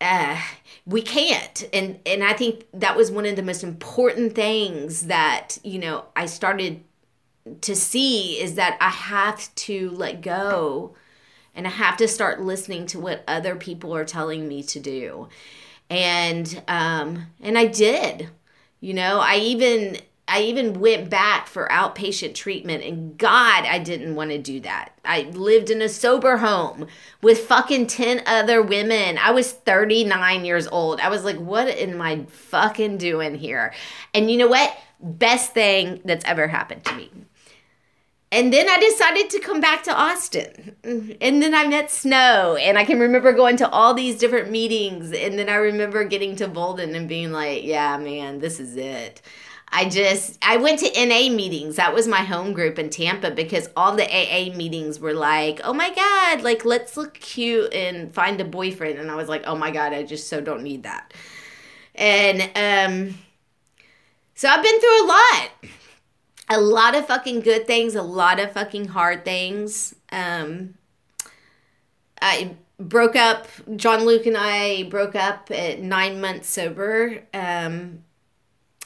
uh 0.00 0.40
we 0.86 1.02
can't. 1.02 1.68
And 1.72 1.98
and 2.06 2.22
I 2.22 2.32
think 2.32 2.66
that 2.72 2.96
was 2.96 3.10
one 3.10 3.26
of 3.26 3.36
the 3.36 3.42
most 3.42 3.64
important 3.64 4.34
things 4.34 5.06
that, 5.06 5.58
you 5.64 5.78
know, 5.80 6.06
I 6.14 6.26
started 6.26 6.84
to 7.62 7.74
see 7.74 8.40
is 8.40 8.54
that 8.54 8.76
I 8.80 8.90
have 8.90 9.52
to 9.54 9.90
let 9.90 10.20
go 10.20 10.94
and 11.58 11.66
I 11.66 11.70
have 11.70 11.98
to 11.98 12.08
start 12.08 12.40
listening 12.40 12.86
to 12.86 13.00
what 13.00 13.24
other 13.28 13.56
people 13.56 13.94
are 13.94 14.04
telling 14.06 14.48
me 14.48 14.62
to 14.62 14.80
do 14.80 15.28
and 15.90 16.62
um 16.68 17.26
and 17.40 17.58
I 17.58 17.66
did. 17.66 18.30
You 18.80 18.94
know, 18.94 19.18
I 19.18 19.36
even 19.36 19.98
I 20.26 20.42
even 20.42 20.78
went 20.78 21.08
back 21.08 21.46
for 21.46 21.68
outpatient 21.68 22.34
treatment 22.34 22.84
and 22.84 23.16
God, 23.16 23.64
I 23.64 23.78
didn't 23.78 24.14
want 24.14 24.30
to 24.30 24.38
do 24.38 24.60
that. 24.60 24.92
I 25.04 25.22
lived 25.32 25.70
in 25.70 25.80
a 25.80 25.88
sober 25.88 26.36
home 26.36 26.86
with 27.22 27.46
fucking 27.46 27.86
10 27.86 28.22
other 28.26 28.60
women. 28.60 29.16
I 29.16 29.30
was 29.30 29.52
39 29.52 30.44
years 30.44 30.68
old. 30.68 31.00
I 31.00 31.08
was 31.08 31.24
like, 31.24 31.38
what 31.38 31.68
am 31.68 32.02
I 32.02 32.26
fucking 32.28 32.98
doing 32.98 33.36
here? 33.36 33.72
And 34.12 34.30
you 34.30 34.36
know 34.36 34.48
what? 34.48 34.76
Best 35.00 35.54
thing 35.54 36.02
that's 36.04 36.26
ever 36.26 36.46
happened 36.46 36.84
to 36.84 36.94
me 36.94 37.10
and 38.30 38.52
then 38.52 38.68
I 38.68 38.78
decided 38.78 39.30
to 39.30 39.40
come 39.40 39.60
back 39.60 39.82
to 39.84 39.94
Austin. 39.94 40.76
And 40.84 41.42
then 41.42 41.54
I 41.54 41.66
met 41.66 41.90
Snow. 41.90 42.56
And 42.60 42.76
I 42.76 42.84
can 42.84 43.00
remember 43.00 43.32
going 43.32 43.56
to 43.58 43.68
all 43.70 43.94
these 43.94 44.18
different 44.18 44.50
meetings. 44.50 45.12
And 45.12 45.38
then 45.38 45.48
I 45.48 45.54
remember 45.54 46.04
getting 46.04 46.36
to 46.36 46.48
Bolden 46.48 46.94
and 46.94 47.08
being 47.08 47.32
like, 47.32 47.64
yeah, 47.64 47.96
man, 47.96 48.40
this 48.40 48.60
is 48.60 48.76
it. 48.76 49.22
I 49.70 49.88
just, 49.88 50.38
I 50.42 50.58
went 50.58 50.78
to 50.80 51.06
NA 51.06 51.34
meetings. 51.34 51.76
That 51.76 51.94
was 51.94 52.06
my 52.06 52.20
home 52.20 52.52
group 52.52 52.78
in 52.78 52.90
Tampa 52.90 53.30
because 53.30 53.68
all 53.76 53.96
the 53.96 54.06
AA 54.06 54.54
meetings 54.54 55.00
were 55.00 55.14
like, 55.14 55.60
oh 55.64 55.72
my 55.72 55.94
God, 55.94 56.42
like, 56.42 56.64
let's 56.64 56.96
look 56.96 57.14
cute 57.14 57.72
and 57.72 58.12
find 58.14 58.40
a 58.40 58.46
boyfriend. 58.46 58.98
And 58.98 59.10
I 59.10 59.14
was 59.14 59.28
like, 59.28 59.44
oh 59.46 59.56
my 59.56 59.70
God, 59.70 59.92
I 59.92 60.04
just 60.04 60.28
so 60.28 60.40
don't 60.40 60.62
need 60.62 60.84
that. 60.84 61.12
And 61.94 62.42
um, 62.54 63.18
so 64.34 64.48
I've 64.48 64.62
been 64.62 64.80
through 64.80 65.04
a 65.04 65.06
lot 65.06 65.50
a 66.50 66.60
lot 66.60 66.96
of 66.96 67.06
fucking 67.06 67.40
good 67.40 67.66
things, 67.66 67.94
a 67.94 68.02
lot 68.02 68.40
of 68.40 68.52
fucking 68.52 68.88
hard 68.88 69.24
things. 69.24 69.94
Um, 70.10 70.74
I 72.20 72.56
broke 72.78 73.16
up. 73.16 73.46
John 73.76 74.04
Luke 74.04 74.26
and 74.26 74.36
I 74.36 74.84
broke 74.84 75.14
up 75.14 75.50
at 75.50 75.80
nine 75.80 76.20
months 76.20 76.48
sober. 76.48 77.22
Um, 77.34 78.04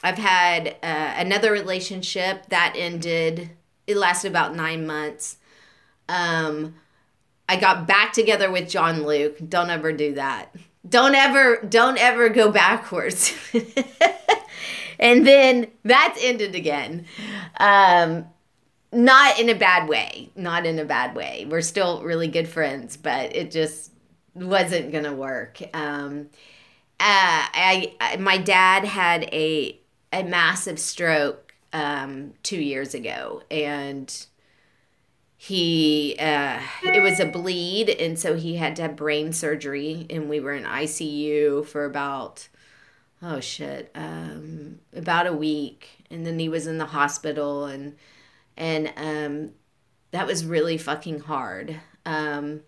I've 0.03 0.17
had 0.17 0.75
uh, 0.83 1.13
another 1.17 1.51
relationship 1.51 2.47
that 2.47 2.73
ended. 2.75 3.51
It 3.87 3.97
lasted 3.97 4.29
about 4.29 4.55
nine 4.55 4.85
months. 4.85 5.37
Um, 6.09 6.75
I 7.47 7.55
got 7.55 7.87
back 7.87 8.13
together 8.13 8.51
with 8.51 8.69
John 8.69 9.05
Luke. 9.05 9.37
Don't 9.47 9.69
ever 9.69 9.93
do 9.93 10.13
that. 10.15 10.53
Don't 10.87 11.15
ever, 11.15 11.57
don't 11.67 11.97
ever 11.97 12.27
go 12.27 12.51
backwards. 12.51 13.33
and 14.99 15.25
then 15.25 15.67
that's 15.83 16.23
ended 16.23 16.55
again. 16.55 17.05
Um, 17.57 18.25
not 18.91 19.39
in 19.39 19.49
a 19.49 19.55
bad 19.55 19.89
way. 19.89 20.29
Not 20.35 20.65
in 20.65 20.79
a 20.79 20.85
bad 20.85 21.15
way. 21.15 21.47
We're 21.49 21.61
still 21.61 22.03
really 22.03 22.27
good 22.27 22.47
friends, 22.47 22.95
but 22.95 23.35
it 23.35 23.51
just 23.51 23.91
wasn't 24.35 24.91
gonna 24.91 25.13
work. 25.13 25.61
Um, 25.73 26.29
uh, 26.99 27.49
I, 27.53 27.95
I 27.99 28.17
my 28.17 28.37
dad 28.37 28.85
had 28.85 29.23
a 29.33 29.79
a 30.11 30.23
massive 30.23 30.79
stroke 30.79 31.53
um, 31.73 32.33
two 32.43 32.61
years 32.61 32.93
ago, 32.93 33.41
and 33.49 34.25
he 35.35 36.15
uh, 36.19 36.59
it 36.83 37.01
was 37.01 37.19
a 37.19 37.25
bleed, 37.25 37.89
and 37.89 38.17
so 38.17 38.35
he 38.35 38.55
had 38.55 38.75
to 38.77 38.83
have 38.83 38.95
brain 38.95 39.33
surgery, 39.33 40.05
and 40.09 40.29
we 40.29 40.39
were 40.39 40.53
in 40.53 40.63
ICU 40.63 41.65
for 41.65 41.83
about 41.85 42.47
oh 43.23 43.39
shit, 43.39 43.89
um, 43.95 44.79
about 44.95 45.27
a 45.27 45.33
week, 45.33 45.89
and 46.11 46.25
then 46.25 46.37
he 46.37 46.49
was 46.49 46.67
in 46.67 46.77
the 46.77 46.85
hospital, 46.85 47.65
and 47.65 47.95
and 48.57 48.93
um, 48.97 49.51
that 50.11 50.27
was 50.27 50.45
really 50.45 50.77
fucking 50.77 51.21
hard. 51.21 51.79
Um, 52.05 52.61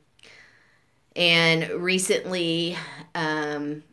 and 1.16 1.70
recently, 1.70 2.78
um, 3.14 3.84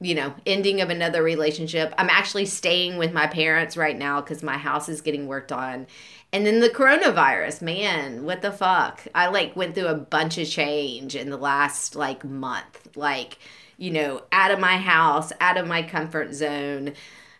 you 0.00 0.14
know, 0.14 0.34
ending 0.46 0.80
of 0.80 0.90
another 0.90 1.22
relationship. 1.22 1.94
I'm 1.96 2.10
actually 2.10 2.46
staying 2.46 2.98
with 2.98 3.12
my 3.12 3.26
parents 3.26 3.76
right 3.76 3.96
now 3.96 4.20
because 4.20 4.42
my 4.42 4.58
house 4.58 4.88
is 4.88 5.00
getting 5.00 5.26
worked 5.26 5.52
on. 5.52 5.86
And 6.32 6.46
then 6.46 6.60
the 6.60 6.70
coronavirus, 6.70 7.62
man, 7.62 8.24
what 8.24 8.42
the 8.42 8.52
fuck? 8.52 9.06
I 9.14 9.28
like 9.28 9.54
went 9.54 9.74
through 9.74 9.88
a 9.88 9.94
bunch 9.94 10.38
of 10.38 10.48
change 10.48 11.14
in 11.14 11.30
the 11.30 11.36
last 11.36 11.94
like 11.94 12.24
month. 12.24 12.96
Like, 12.96 13.38
you 13.82 13.90
know, 13.90 14.22
out 14.30 14.52
of 14.52 14.60
my 14.60 14.76
house, 14.76 15.32
out 15.40 15.56
of 15.56 15.66
my 15.66 15.82
comfort 15.82 16.32
zone, 16.32 16.92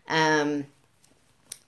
um, 0.08 0.66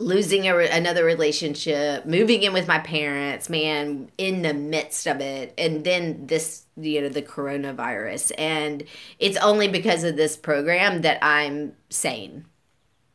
losing 0.00 0.48
a, 0.48 0.56
another 0.56 1.04
relationship, 1.04 2.04
moving 2.04 2.42
in 2.42 2.52
with 2.52 2.66
my 2.66 2.80
parents, 2.80 3.48
man, 3.48 4.10
in 4.18 4.42
the 4.42 4.52
midst 4.52 5.06
of 5.06 5.20
it. 5.20 5.54
And 5.56 5.84
then 5.84 6.26
this, 6.26 6.64
you 6.76 7.02
know, 7.02 7.08
the 7.08 7.22
coronavirus. 7.22 8.32
And 8.36 8.82
it's 9.20 9.36
only 9.36 9.68
because 9.68 10.02
of 10.02 10.16
this 10.16 10.36
program 10.36 11.02
that 11.02 11.18
I'm 11.22 11.76
sane 11.88 12.44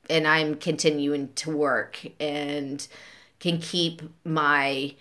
and 0.09 0.25
I'm 0.25 0.55
continuing 0.55 1.33
to 1.33 1.51
work 1.51 2.07
and 2.21 2.87
can 3.41 3.59
keep 3.59 4.01
my 4.23 4.95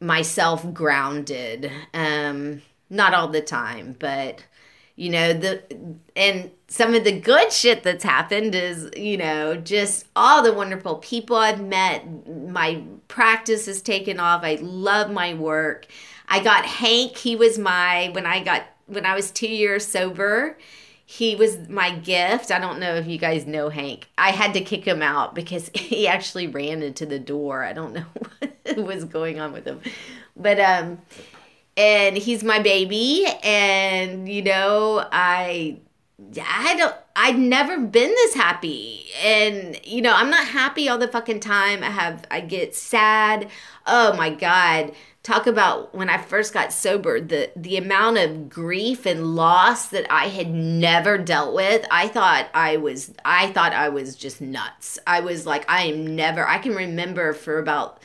myself 0.00 0.74
grounded 0.74 1.70
um 1.94 2.60
not 2.90 3.14
all 3.14 3.28
the 3.28 3.40
time 3.40 3.94
but 4.00 4.42
you 5.02 5.10
know 5.10 5.32
the 5.32 5.60
and 6.14 6.48
some 6.68 6.94
of 6.94 7.02
the 7.02 7.18
good 7.18 7.52
shit 7.52 7.82
that's 7.82 8.04
happened 8.04 8.54
is 8.54 8.88
you 8.96 9.16
know 9.16 9.56
just 9.56 10.06
all 10.14 10.44
the 10.44 10.52
wonderful 10.52 10.94
people 10.96 11.34
i've 11.34 11.60
met 11.60 12.04
my 12.48 12.80
practice 13.08 13.66
has 13.66 13.82
taken 13.82 14.20
off 14.20 14.44
i 14.44 14.54
love 14.62 15.10
my 15.10 15.34
work. 15.34 15.86
I 16.28 16.40
got 16.40 16.64
hank 16.64 17.16
he 17.16 17.34
was 17.34 17.58
my 17.58 18.10
when 18.12 18.26
i 18.26 18.44
got 18.44 18.62
when 18.86 19.04
i 19.04 19.14
was 19.16 19.32
two 19.32 19.48
years 19.48 19.84
sober 19.84 20.56
he 21.04 21.36
was 21.36 21.68
my 21.68 21.90
gift. 21.90 22.50
I 22.50 22.58
don't 22.58 22.78
know 22.78 22.94
if 22.94 23.06
you 23.06 23.18
guys 23.18 23.46
know 23.46 23.68
hank. 23.68 24.08
I 24.16 24.30
had 24.30 24.54
to 24.54 24.62
kick 24.62 24.86
him 24.86 25.02
out 25.02 25.34
because 25.34 25.70
he 25.74 26.08
actually 26.08 26.46
ran 26.46 26.82
into 26.82 27.04
the 27.04 27.18
door. 27.18 27.62
I 27.64 27.74
don't 27.74 27.92
know 27.92 28.06
what 28.64 28.78
was 28.78 29.04
going 29.04 29.38
on 29.38 29.52
with 29.52 29.66
him. 29.66 29.82
But 30.36 30.58
um 30.58 31.02
and 31.76 32.16
he's 32.16 32.44
my 32.44 32.58
baby 32.58 33.26
and 33.42 34.28
you 34.28 34.42
know 34.42 35.06
i 35.10 35.78
i 36.40 36.76
don't 36.76 36.94
i've 37.16 37.38
never 37.38 37.78
been 37.78 38.10
this 38.10 38.34
happy. 38.34 39.06
And 39.22 39.78
you 39.84 40.02
know 40.02 40.14
i'm 40.14 40.30
not 40.30 40.46
happy 40.46 40.88
all 40.88 40.98
the 40.98 41.08
fucking 41.08 41.40
time. 41.40 41.82
I 41.82 41.90
have 41.90 42.24
i 42.30 42.40
get 42.40 42.74
sad. 42.74 43.48
Oh 43.86 44.14
my 44.16 44.30
god. 44.30 44.92
Talk 45.22 45.46
about 45.46 45.94
when 45.94 46.08
i 46.08 46.18
first 46.18 46.52
got 46.52 46.72
sober 46.72 47.20
the 47.20 47.50
the 47.54 47.76
amount 47.76 48.18
of 48.18 48.48
grief 48.48 49.06
and 49.06 49.36
loss 49.36 49.88
that 49.88 50.10
i 50.10 50.26
had 50.28 50.50
never 50.50 51.18
dealt 51.18 51.54
with. 51.54 51.86
I 51.90 52.08
thought 52.08 52.48
i 52.54 52.76
was 52.76 53.12
i 53.24 53.48
thought 53.48 53.72
i 53.72 53.88
was 53.88 54.16
just 54.16 54.40
nuts. 54.40 54.98
I 55.06 55.20
was 55.20 55.46
like 55.46 55.68
i 55.70 55.82
am 55.82 56.16
never 56.16 56.46
i 56.46 56.58
can 56.58 56.74
remember 56.74 57.32
for 57.32 57.58
about 57.58 58.00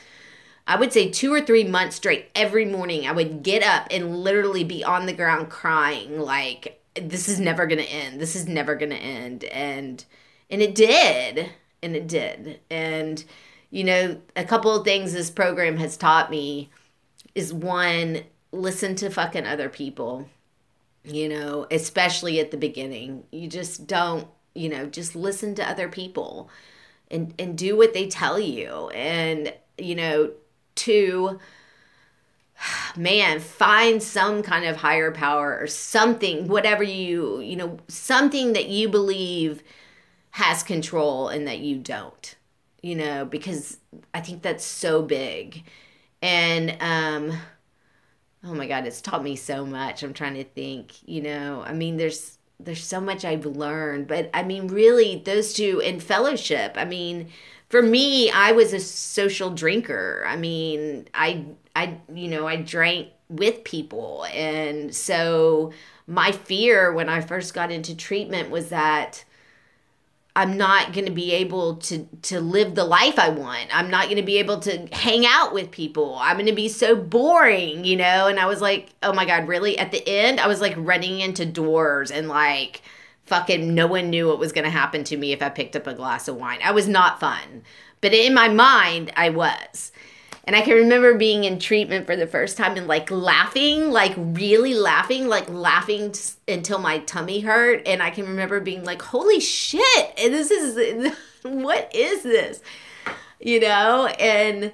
I 0.68 0.76
would 0.76 0.92
say 0.92 1.10
two 1.10 1.32
or 1.32 1.40
three 1.40 1.64
months 1.64 1.96
straight, 1.96 2.26
every 2.34 2.66
morning, 2.66 3.08
I 3.08 3.12
would 3.12 3.42
get 3.42 3.62
up 3.62 3.88
and 3.90 4.18
literally 4.18 4.64
be 4.64 4.84
on 4.84 5.06
the 5.06 5.14
ground 5.14 5.48
crying, 5.48 6.20
like, 6.20 6.78
this 6.94 7.26
is 7.26 7.40
never 7.40 7.66
gonna 7.66 7.82
end. 7.82 8.20
This 8.20 8.36
is 8.36 8.46
never 8.46 8.74
gonna 8.74 8.94
end. 8.96 9.44
And 9.44 10.04
and 10.50 10.62
it 10.62 10.74
did. 10.74 11.50
And 11.82 11.96
it 11.96 12.06
did. 12.06 12.60
And 12.70 13.24
you 13.70 13.84
know, 13.84 14.20
a 14.36 14.44
couple 14.44 14.74
of 14.74 14.84
things 14.84 15.12
this 15.12 15.30
program 15.30 15.76
has 15.78 15.96
taught 15.96 16.30
me 16.30 16.70
is 17.34 17.52
one, 17.52 18.22
listen 18.52 18.94
to 18.96 19.10
fucking 19.10 19.46
other 19.46 19.68
people. 19.68 20.28
You 21.04 21.28
know, 21.30 21.66
especially 21.70 22.40
at 22.40 22.50
the 22.50 22.56
beginning. 22.58 23.24
You 23.30 23.48
just 23.48 23.86
don't, 23.86 24.28
you 24.54 24.68
know, 24.68 24.86
just 24.86 25.16
listen 25.16 25.54
to 25.54 25.68
other 25.68 25.88
people 25.88 26.50
and 27.10 27.32
and 27.38 27.56
do 27.56 27.76
what 27.76 27.94
they 27.94 28.08
tell 28.08 28.38
you. 28.38 28.88
And, 28.90 29.54
you 29.78 29.94
know, 29.94 30.32
to 30.78 31.38
man 32.96 33.40
find 33.40 34.02
some 34.02 34.42
kind 34.42 34.64
of 34.64 34.76
higher 34.76 35.10
power 35.10 35.58
or 35.60 35.66
something 35.66 36.48
whatever 36.48 36.82
you 36.82 37.40
you 37.40 37.56
know 37.56 37.78
something 37.88 38.52
that 38.52 38.68
you 38.68 38.88
believe 38.88 39.62
has 40.30 40.62
control 40.62 41.28
and 41.28 41.46
that 41.46 41.58
you 41.60 41.76
don't 41.76 42.36
you 42.82 42.94
know 42.94 43.24
because 43.24 43.78
i 44.14 44.20
think 44.20 44.42
that's 44.42 44.64
so 44.64 45.02
big. 45.02 45.64
And 46.20 46.76
um 46.80 47.38
oh 48.44 48.54
my 48.54 48.66
god 48.66 48.86
it's 48.86 49.00
taught 49.00 49.22
me 49.22 49.36
so 49.36 49.64
much. 49.64 50.02
I'm 50.02 50.14
trying 50.14 50.34
to 50.34 50.44
think 50.44 50.94
you 51.06 51.22
know 51.22 51.62
i 51.66 51.72
mean 51.72 51.96
there's 51.96 52.38
there's 52.60 52.82
so 52.82 53.00
much 53.00 53.24
i've 53.24 53.46
learned 53.46 54.08
but 54.08 54.28
i 54.34 54.42
mean 54.42 54.66
really 54.66 55.22
those 55.24 55.52
two 55.52 55.78
in 55.78 56.00
fellowship 56.00 56.72
i 56.76 56.84
mean 56.84 57.28
for 57.68 57.82
me, 57.82 58.30
I 58.30 58.52
was 58.52 58.72
a 58.72 58.80
social 58.80 59.50
drinker. 59.50 60.24
I 60.26 60.36
mean, 60.36 61.08
I 61.14 61.44
I 61.76 61.98
you 62.12 62.28
know, 62.28 62.46
I 62.46 62.56
drank 62.56 63.08
with 63.28 63.64
people. 63.64 64.26
And 64.32 64.94
so 64.94 65.72
my 66.06 66.32
fear 66.32 66.92
when 66.92 67.08
I 67.08 67.20
first 67.20 67.54
got 67.54 67.70
into 67.70 67.94
treatment 67.94 68.50
was 68.50 68.70
that 68.70 69.24
I'm 70.34 70.56
not 70.56 70.92
going 70.92 71.06
to 71.06 71.12
be 71.12 71.32
able 71.32 71.76
to 71.76 72.06
to 72.22 72.40
live 72.40 72.74
the 72.74 72.84
life 72.84 73.18
I 73.18 73.28
want. 73.28 73.76
I'm 73.76 73.90
not 73.90 74.04
going 74.04 74.16
to 74.18 74.22
be 74.22 74.38
able 74.38 74.60
to 74.60 74.86
hang 74.92 75.26
out 75.26 75.52
with 75.52 75.70
people. 75.70 76.16
I'm 76.20 76.36
going 76.36 76.46
to 76.46 76.52
be 76.52 76.68
so 76.68 76.94
boring, 76.94 77.84
you 77.84 77.96
know? 77.96 78.28
And 78.28 78.38
I 78.38 78.46
was 78.46 78.60
like, 78.60 78.90
"Oh 79.02 79.12
my 79.12 79.24
god, 79.24 79.48
really?" 79.48 79.76
At 79.78 79.90
the 79.90 80.06
end, 80.08 80.38
I 80.38 80.46
was 80.46 80.60
like 80.60 80.74
running 80.76 81.20
into 81.20 81.44
doors 81.44 82.10
and 82.12 82.28
like 82.28 82.82
fucking 83.28 83.74
no 83.74 83.86
one 83.86 84.10
knew 84.10 84.26
what 84.26 84.38
was 84.38 84.52
going 84.52 84.64
to 84.64 84.70
happen 84.70 85.04
to 85.04 85.16
me 85.16 85.32
if 85.32 85.42
I 85.42 85.48
picked 85.48 85.76
up 85.76 85.86
a 85.86 85.94
glass 85.94 86.28
of 86.28 86.36
wine. 86.36 86.58
I 86.64 86.72
was 86.72 86.88
not 86.88 87.20
fun. 87.20 87.62
But 88.00 88.14
in 88.14 88.34
my 88.34 88.48
mind, 88.48 89.12
I 89.16 89.30
was. 89.30 89.92
And 90.44 90.56
I 90.56 90.62
can 90.62 90.74
remember 90.74 91.14
being 91.14 91.44
in 91.44 91.58
treatment 91.58 92.06
for 92.06 92.16
the 92.16 92.26
first 92.26 92.56
time 92.56 92.76
and 92.76 92.86
like 92.86 93.10
laughing, 93.10 93.90
like 93.90 94.14
really 94.16 94.72
laughing, 94.72 95.28
like 95.28 95.48
laughing 95.50 96.12
t- 96.12 96.22
until 96.48 96.78
my 96.78 97.00
tummy 97.00 97.40
hurt. 97.40 97.86
And 97.86 98.02
I 98.02 98.08
can 98.08 98.26
remember 98.26 98.58
being 98.58 98.82
like, 98.82 99.02
holy 99.02 99.40
shit, 99.40 100.16
this 100.16 100.50
is, 100.50 101.12
what 101.42 101.94
is 101.94 102.22
this? 102.22 102.62
You 103.40 103.60
know? 103.60 104.06
And 104.06 104.72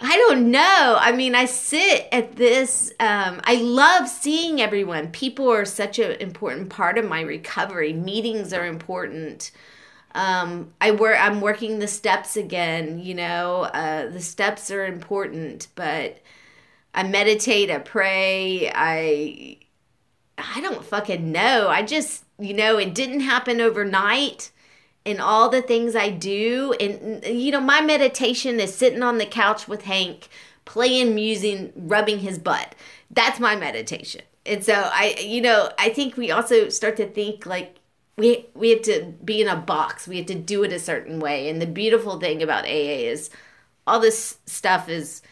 I 0.00 0.16
don't 0.16 0.50
know. 0.52 0.96
I 1.00 1.10
mean, 1.12 1.34
I 1.34 1.46
sit 1.46 2.06
at 2.12 2.36
this. 2.36 2.92
Um, 3.00 3.40
I 3.44 3.56
love 3.56 4.08
seeing 4.08 4.60
everyone. 4.60 5.10
People 5.10 5.50
are 5.50 5.64
such 5.64 5.98
an 5.98 6.12
important 6.20 6.70
part 6.70 6.98
of 6.98 7.04
my 7.08 7.20
recovery. 7.20 7.92
Meetings 7.92 8.52
are 8.52 8.64
important. 8.64 9.50
Um, 10.14 10.72
I 10.80 10.92
work. 10.92 11.16
I'm 11.20 11.40
working 11.40 11.78
the 11.80 11.88
steps 11.88 12.36
again. 12.36 13.00
You 13.00 13.14
know, 13.14 13.62
uh, 13.74 14.08
the 14.10 14.20
steps 14.20 14.70
are 14.70 14.86
important, 14.86 15.68
but 15.74 16.18
I 16.94 17.02
meditate. 17.04 17.70
I 17.70 17.78
pray. 17.78 18.70
I 18.74 19.58
I 20.38 20.60
don't 20.60 20.84
fucking 20.84 21.32
know. 21.32 21.68
I 21.68 21.82
just 21.82 22.24
you 22.38 22.54
know, 22.54 22.78
it 22.78 22.94
didn't 22.94 23.20
happen 23.20 23.60
overnight 23.60 24.52
in 25.08 25.20
all 25.20 25.48
the 25.48 25.62
things 25.62 25.96
I 25.96 26.10
do. 26.10 26.74
And, 26.78 27.24
you 27.24 27.50
know, 27.50 27.60
my 27.60 27.80
meditation 27.80 28.60
is 28.60 28.74
sitting 28.74 29.02
on 29.02 29.16
the 29.16 29.24
couch 29.24 29.66
with 29.66 29.84
Hank, 29.84 30.28
playing 30.66 31.14
music, 31.14 31.72
rubbing 31.74 32.18
his 32.18 32.38
butt. 32.38 32.74
That's 33.10 33.40
my 33.40 33.56
meditation. 33.56 34.20
And 34.44 34.62
so 34.62 34.74
I, 34.74 35.16
you 35.18 35.40
know, 35.40 35.70
I 35.78 35.88
think 35.88 36.18
we 36.18 36.30
also 36.30 36.68
start 36.68 36.98
to 36.98 37.08
think 37.08 37.46
like 37.46 37.76
we 38.18 38.46
we 38.54 38.68
have 38.68 38.82
to 38.82 39.14
be 39.24 39.40
in 39.40 39.48
a 39.48 39.56
box. 39.56 40.06
We 40.06 40.18
had 40.18 40.28
to 40.28 40.34
do 40.34 40.62
it 40.62 40.74
a 40.74 40.78
certain 40.78 41.20
way. 41.20 41.48
And 41.48 41.62
the 41.62 41.66
beautiful 41.66 42.20
thing 42.20 42.42
about 42.42 42.66
AA 42.66 43.08
is 43.08 43.30
all 43.86 44.00
this 44.00 44.36
stuff 44.44 44.90
is 44.90 45.22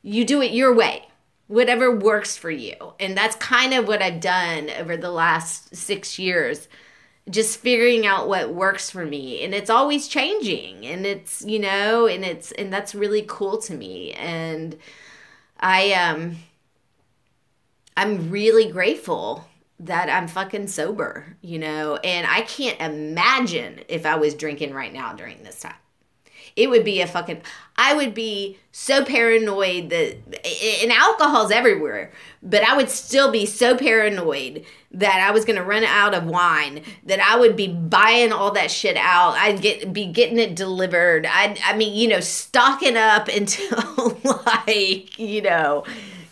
you 0.00 0.24
do 0.24 0.40
it 0.40 0.52
your 0.52 0.74
way. 0.74 1.04
Whatever 1.48 1.94
works 1.94 2.34
for 2.34 2.50
you. 2.50 2.94
And 2.98 3.14
that's 3.14 3.36
kind 3.36 3.74
of 3.74 3.86
what 3.86 4.00
I've 4.00 4.20
done 4.20 4.70
over 4.70 4.96
the 4.96 5.10
last 5.10 5.76
6 5.76 6.18
years 6.18 6.66
just 7.30 7.58
figuring 7.60 8.06
out 8.06 8.28
what 8.28 8.54
works 8.54 8.90
for 8.90 9.04
me 9.04 9.44
and 9.44 9.54
it's 9.54 9.70
always 9.70 10.08
changing 10.08 10.86
and 10.86 11.04
it's 11.04 11.44
you 11.44 11.58
know 11.58 12.06
and 12.06 12.24
it's 12.24 12.52
and 12.52 12.72
that's 12.72 12.94
really 12.94 13.24
cool 13.28 13.58
to 13.58 13.74
me 13.74 14.12
and 14.12 14.76
i 15.60 15.92
um 15.92 16.36
i'm 17.96 18.30
really 18.30 18.70
grateful 18.70 19.46
that 19.78 20.08
i'm 20.08 20.26
fucking 20.28 20.66
sober 20.66 21.36
you 21.40 21.58
know 21.58 21.96
and 21.96 22.26
i 22.26 22.40
can't 22.42 22.80
imagine 22.80 23.80
if 23.88 24.06
i 24.06 24.16
was 24.16 24.34
drinking 24.34 24.72
right 24.72 24.92
now 24.92 25.12
during 25.12 25.42
this 25.42 25.60
time 25.60 25.74
it 26.58 26.68
would 26.68 26.84
be 26.84 27.00
a 27.00 27.06
fucking 27.06 27.40
I 27.76 27.94
would 27.94 28.12
be 28.12 28.58
so 28.72 29.04
paranoid 29.04 29.90
that 29.90 30.16
and 30.82 30.92
alcohol's 30.92 31.52
everywhere, 31.52 32.10
but 32.42 32.64
I 32.64 32.76
would 32.76 32.90
still 32.90 33.30
be 33.30 33.46
so 33.46 33.76
paranoid 33.76 34.64
that 34.90 35.20
I 35.20 35.30
was 35.30 35.44
going 35.44 35.56
to 35.56 35.62
run 35.62 35.84
out 35.84 36.14
of 36.14 36.24
wine 36.26 36.82
that 37.04 37.20
I 37.20 37.38
would 37.38 37.54
be 37.54 37.68
buying 37.68 38.32
all 38.32 38.50
that 38.52 38.72
shit 38.72 38.96
out. 38.96 39.34
I'd 39.34 39.62
get 39.62 39.92
be 39.92 40.06
getting 40.06 40.38
it 40.38 40.56
delivered. 40.56 41.26
I 41.26 41.56
I 41.64 41.76
mean, 41.76 41.94
you 41.94 42.08
know, 42.08 42.20
stocking 42.20 42.96
up 42.96 43.28
until 43.34 44.18
like, 44.24 45.16
you 45.16 45.40
know, 45.40 45.84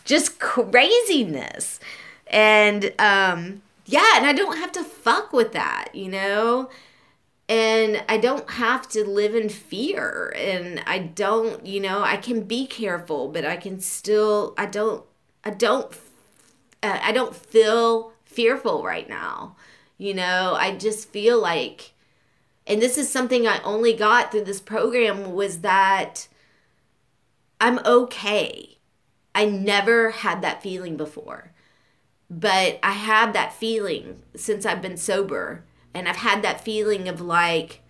just 0.05 0.41
craziness. 0.41 1.79
And 2.27 2.93
um 2.99 3.63
yeah, 3.85 4.17
and 4.17 4.27
I 4.27 4.33
don't 4.33 4.57
have 4.57 4.73
to 4.73 4.83
fuck 4.83 5.33
with 5.33 5.53
that, 5.53 5.95
you 5.95 6.11
know? 6.11 6.69
And 7.49 8.05
I 8.09 8.19
don't 8.19 8.51
have 8.51 8.89
to 8.91 9.05
live 9.05 9.35
in 9.35 9.49
fear. 9.49 10.33
And 10.37 10.83
I 10.87 10.99
don't 10.99 11.65
you 11.67 11.81
know 11.81 12.03
I 12.03 12.17
can 12.17 12.43
be 12.43 12.67
careful 12.67 13.29
but 13.29 13.45
I 13.45 13.57
can 13.57 13.81
still 13.81 14.55
I 14.59 14.67
don't 14.67 15.05
I 15.45 15.51
don't 15.51 15.93
uh, 16.83 16.99
I 17.03 17.13
don't 17.13 17.35
feel 17.35 18.13
fearful 18.25 18.83
right 18.83 19.09
now. 19.09 19.57
You 19.99 20.15
know 20.15 20.55
I 20.59 20.77
just 20.77 21.11
feel 21.11 21.41
like 21.41 21.93
and 22.67 22.83
this 22.83 22.99
is 22.99 23.09
something 23.09 23.47
I 23.47 23.63
only 23.63 23.93
got 23.93 24.33
through 24.33 24.45
this 24.45 24.61
program 24.61 25.33
was 25.33 25.61
that 25.61 26.27
I'm 27.61 27.79
okay. 27.87 28.79
I 29.35 29.45
never 29.45 30.11
had 30.11 30.43
that 30.43 30.63
feeling 30.63 30.97
before. 30.97 31.53
But 32.29 32.81
I 32.83 32.93
have 32.93 33.35
that 33.35 33.53
feeling 33.53 34.23
since 34.35 34.67
I've 34.67 34.83
been 34.83 34.97
sober 34.97 35.66
and 35.97 36.09
I've 36.09 36.17
had 36.17 36.43
that 36.43 36.61
feeling 36.61 37.09
of 37.09 37.21
like, 37.21 37.83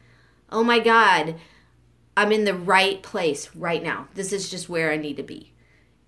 oh 0.51 0.63
my 0.65 0.79
God, 0.79 1.37
I'm 2.17 2.33
in 2.33 2.45
the 2.45 2.55
right 2.55 3.03
place 3.03 3.55
right 3.55 3.83
now. 3.83 4.09
This 4.15 4.33
is 4.33 4.49
just 4.51 4.69
where 4.69 4.91
I 4.93 4.97
need 4.97 5.17
to 5.19 5.23
be. 5.23 5.53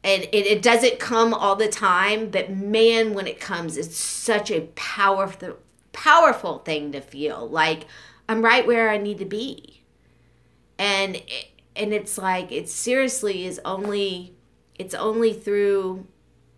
and 0.04 0.22
it, 0.32 0.46
it 0.46 0.62
doesn't 0.62 0.98
come 1.00 1.34
all 1.34 1.56
the 1.56 1.68
time 1.68 2.30
but 2.30 2.50
man 2.50 3.14
when 3.14 3.26
it 3.26 3.40
comes 3.40 3.76
it's 3.76 3.96
such 3.98 4.50
a 4.50 4.60
powerful 4.76 5.56
powerful 5.92 6.58
thing 6.60 6.92
to 6.92 7.00
feel 7.00 7.48
like 7.48 7.86
i'm 8.28 8.42
right 8.44 8.66
where 8.66 8.88
i 8.90 8.96
need 8.96 9.18
to 9.18 9.24
be 9.24 9.82
and 10.78 11.20
and 11.74 11.92
it's 11.92 12.16
like 12.18 12.52
it 12.52 12.68
seriously 12.68 13.44
is 13.44 13.60
only 13.64 14.34
it's 14.78 14.94
only 14.94 15.32
through 15.32 16.06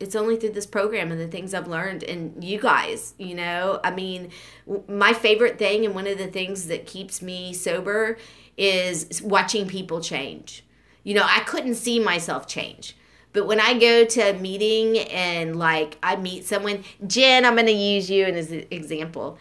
it's 0.01 0.16
only 0.16 0.36
through 0.36 0.51
this 0.51 0.66
program 0.66 1.12
and 1.12 1.20
the 1.20 1.28
things 1.28 1.53
I've 1.53 1.68
learned 1.68 2.03
and 2.03 2.42
you 2.42 2.59
guys, 2.59 3.14
you 3.18 3.34
know. 3.34 3.80
I 3.84 3.90
mean, 3.90 4.30
my 4.88 5.12
favorite 5.12 5.59
thing 5.59 5.84
and 5.84 5.94
one 5.94 6.07
of 6.07 6.16
the 6.16 6.26
things 6.26 6.66
that 6.68 6.86
keeps 6.86 7.20
me 7.20 7.53
sober 7.53 8.16
is 8.57 9.22
watching 9.22 9.68
people 9.68 10.01
change. 10.01 10.64
You 11.05 11.14
know, 11.14 11.24
I 11.24 11.40
couldn't 11.40 11.74
see 11.74 11.98
myself 11.98 12.46
change. 12.46 12.96
But 13.32 13.46
when 13.46 13.61
I 13.61 13.78
go 13.78 14.05
to 14.05 14.30
a 14.30 14.32
meeting 14.32 14.98
and 14.98 15.57
like 15.57 15.98
I 16.03 16.16
meet 16.16 16.44
someone, 16.46 16.82
Jen, 17.07 17.44
I'm 17.44 17.55
going 17.55 17.66
to 17.66 17.72
use 17.72 18.11
you 18.11 18.24
as 18.24 18.51
an 18.51 18.66
example 18.70 19.38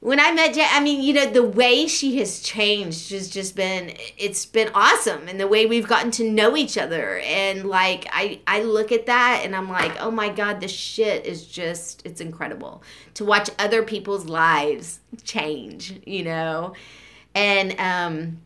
when 0.00 0.18
I 0.18 0.32
met 0.32 0.54
Jen, 0.54 0.66
I 0.70 0.80
mean, 0.80 1.02
you 1.02 1.12
know, 1.12 1.26
the 1.26 1.42
way 1.42 1.86
she 1.86 2.18
has 2.18 2.40
changed 2.40 3.10
has 3.10 3.28
just 3.28 3.54
been 3.54 3.94
it's 4.16 4.46
been 4.46 4.70
awesome 4.74 5.28
and 5.28 5.38
the 5.38 5.46
way 5.46 5.66
we've 5.66 5.86
gotten 5.86 6.10
to 6.12 6.28
know 6.28 6.56
each 6.56 6.78
other 6.78 7.18
and 7.18 7.68
like 7.68 8.08
I 8.10 8.40
I 8.46 8.62
look 8.62 8.92
at 8.92 9.06
that 9.06 9.42
and 9.44 9.54
I'm 9.54 9.68
like, 9.68 10.00
"Oh 10.00 10.10
my 10.10 10.30
god, 10.30 10.60
this 10.60 10.72
shit 10.72 11.26
is 11.26 11.46
just 11.46 12.04
it's 12.06 12.20
incredible 12.22 12.82
to 13.14 13.26
watch 13.26 13.50
other 13.58 13.82
people's 13.82 14.24
lives 14.24 15.00
change, 15.22 16.00
you 16.06 16.24
know." 16.24 16.74
And 17.34 17.78
um 17.78 18.38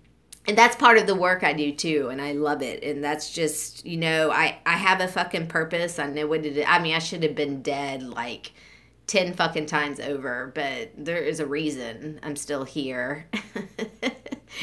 and 0.46 0.58
that's 0.58 0.76
part 0.76 0.98
of 0.98 1.06
the 1.06 1.14
work 1.14 1.44
I 1.44 1.52
do 1.52 1.72
too, 1.72 2.08
and 2.10 2.20
I 2.20 2.32
love 2.32 2.62
it. 2.62 2.82
And 2.84 3.02
that's 3.02 3.32
just, 3.32 3.86
you 3.86 3.96
know, 3.96 4.30
I 4.32 4.58
I 4.66 4.72
have 4.72 5.00
a 5.00 5.08
fucking 5.08 5.46
purpose. 5.46 6.00
I 6.00 6.06
know 6.08 6.26
what. 6.26 6.40
I 6.66 6.80
mean, 6.80 6.94
I 6.94 6.98
should 6.98 7.22
have 7.22 7.36
been 7.36 7.62
dead 7.62 8.02
like 8.02 8.52
10 9.06 9.34
fucking 9.34 9.66
times 9.66 10.00
over, 10.00 10.50
but 10.54 10.90
there 10.96 11.18
is 11.18 11.40
a 11.40 11.46
reason 11.46 12.20
I'm 12.22 12.36
still 12.36 12.64
here. 12.64 13.26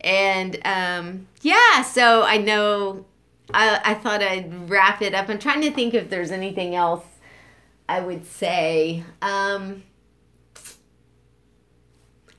and 0.00 0.58
um, 0.64 1.26
yeah, 1.42 1.82
so 1.82 2.22
I 2.22 2.38
know 2.38 3.04
I, 3.52 3.80
I 3.84 3.94
thought 3.94 4.22
I'd 4.22 4.70
wrap 4.70 5.02
it 5.02 5.14
up. 5.14 5.28
I'm 5.28 5.38
trying 5.38 5.62
to 5.62 5.70
think 5.70 5.94
if 5.94 6.08
there's 6.08 6.30
anything 6.30 6.74
else 6.74 7.04
I 7.88 8.00
would 8.00 8.24
say. 8.24 9.04
Um, 9.20 9.82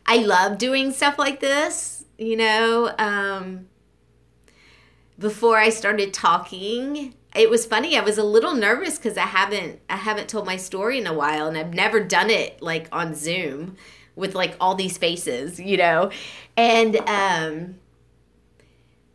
I 0.05 0.17
love 0.17 0.57
doing 0.57 0.91
stuff 0.91 1.19
like 1.19 1.39
this, 1.39 2.05
you 2.17 2.35
know. 2.37 2.93
Um, 2.97 3.67
before 5.19 5.57
I 5.57 5.69
started 5.69 6.13
talking, 6.13 7.13
it 7.35 7.49
was 7.49 7.65
funny. 7.65 7.97
I 7.97 8.03
was 8.03 8.17
a 8.17 8.23
little 8.23 8.53
nervous 8.53 8.97
because 8.97 9.17
I 9.17 9.25
haven't 9.25 9.79
I 9.89 9.95
haven't 9.95 10.27
told 10.27 10.45
my 10.45 10.57
story 10.57 10.97
in 10.97 11.07
a 11.07 11.13
while, 11.13 11.47
and 11.47 11.57
I've 11.57 11.73
never 11.73 11.99
done 11.99 12.29
it 12.29 12.61
like 12.61 12.87
on 12.91 13.15
Zoom 13.15 13.77
with 14.15 14.35
like 14.35 14.55
all 14.59 14.75
these 14.75 14.97
faces, 14.97 15.59
you 15.59 15.77
know, 15.77 16.11
and 16.57 16.97
um. 17.07 17.75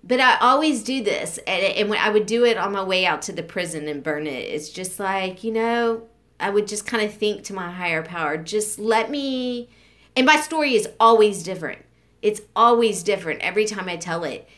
But 0.02 0.20
I 0.20 0.36
always 0.38 0.84
do 0.84 1.02
this, 1.02 1.38
and, 1.48 1.64
and 1.64 1.90
when 1.90 1.98
I 1.98 2.10
would 2.10 2.26
do 2.26 2.44
it 2.44 2.56
on 2.56 2.70
my 2.70 2.82
way 2.82 3.04
out 3.04 3.22
to 3.22 3.32
the 3.32 3.42
prison 3.42 3.88
and 3.88 4.04
burn 4.04 4.28
it, 4.28 4.30
it's 4.48 4.70
just 4.70 5.00
like 5.00 5.42
you 5.44 5.52
know, 5.52 6.04
I 6.38 6.50
would 6.50 6.68
just 6.68 6.86
kind 6.86 7.04
of 7.04 7.12
think 7.12 7.42
to 7.44 7.54
my 7.54 7.70
higher 7.70 8.02
power, 8.02 8.36
just 8.36 8.78
let 8.78 9.10
me. 9.10 9.68
And 10.14 10.24
my 10.24 10.36
story 10.36 10.74
is 10.74 10.88
always 10.98 11.42
different. 11.42 11.84
It's 12.22 12.40
always 12.54 13.02
different 13.02 13.40
every 13.40 13.66
time 13.66 13.88
I 13.88 13.96
tell 13.96 14.24
it, 14.24 14.48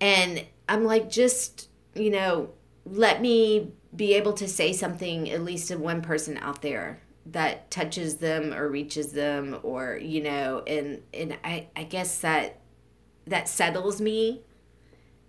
and 0.00 0.44
I'm 0.68 0.84
like, 0.84 1.10
just 1.10 1.68
you 1.94 2.10
know, 2.10 2.50
let 2.84 3.20
me 3.20 3.72
be 3.94 4.14
able 4.14 4.32
to 4.32 4.48
say 4.48 4.72
something 4.72 5.30
at 5.30 5.42
least 5.42 5.68
to 5.68 5.76
one 5.76 6.02
person 6.02 6.38
out 6.38 6.62
there 6.62 7.00
that 7.26 7.70
touches 7.70 8.16
them 8.16 8.52
or 8.52 8.68
reaches 8.68 9.12
them 9.12 9.58
or 9.62 9.96
you 9.96 10.22
know 10.22 10.62
and 10.66 11.02
and 11.14 11.36
I, 11.44 11.68
I 11.76 11.84
guess 11.84 12.18
that 12.20 12.58
that 13.26 13.48
settles 13.48 14.00
me. 14.00 14.42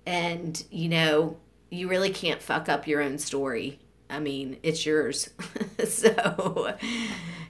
And 0.06 0.64
you 0.72 0.90
know 0.90 1.38
you 1.70 1.88
really 1.88 2.10
can't 2.10 2.42
fuck 2.42 2.70
up 2.70 2.88
your 2.88 3.02
own 3.02 3.18
story. 3.18 3.80
I 4.10 4.20
mean 4.20 4.58
it's 4.64 4.86
yours. 4.86 5.30
So 5.86 6.76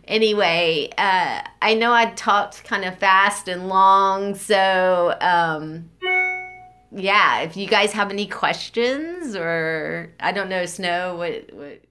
anyway 0.06 0.90
uh, 0.98 1.42
i 1.62 1.74
know 1.74 1.94
i 1.94 2.06
talked 2.12 2.64
kind 2.64 2.84
of 2.84 2.98
fast 2.98 3.48
and 3.48 3.70
long 3.70 4.36
so 4.36 5.16
um, 5.22 5.90
yeah, 6.96 7.42
if 7.42 7.58
you 7.58 7.68
guys 7.68 7.92
have 7.94 8.12
any 8.12 8.28
questions 8.28 9.36
or 9.36 10.14
I 10.20 10.32
don't 10.32 10.50
know, 10.50 10.66
Snow, 10.66 11.16
what 11.16 11.54
what 11.54 11.82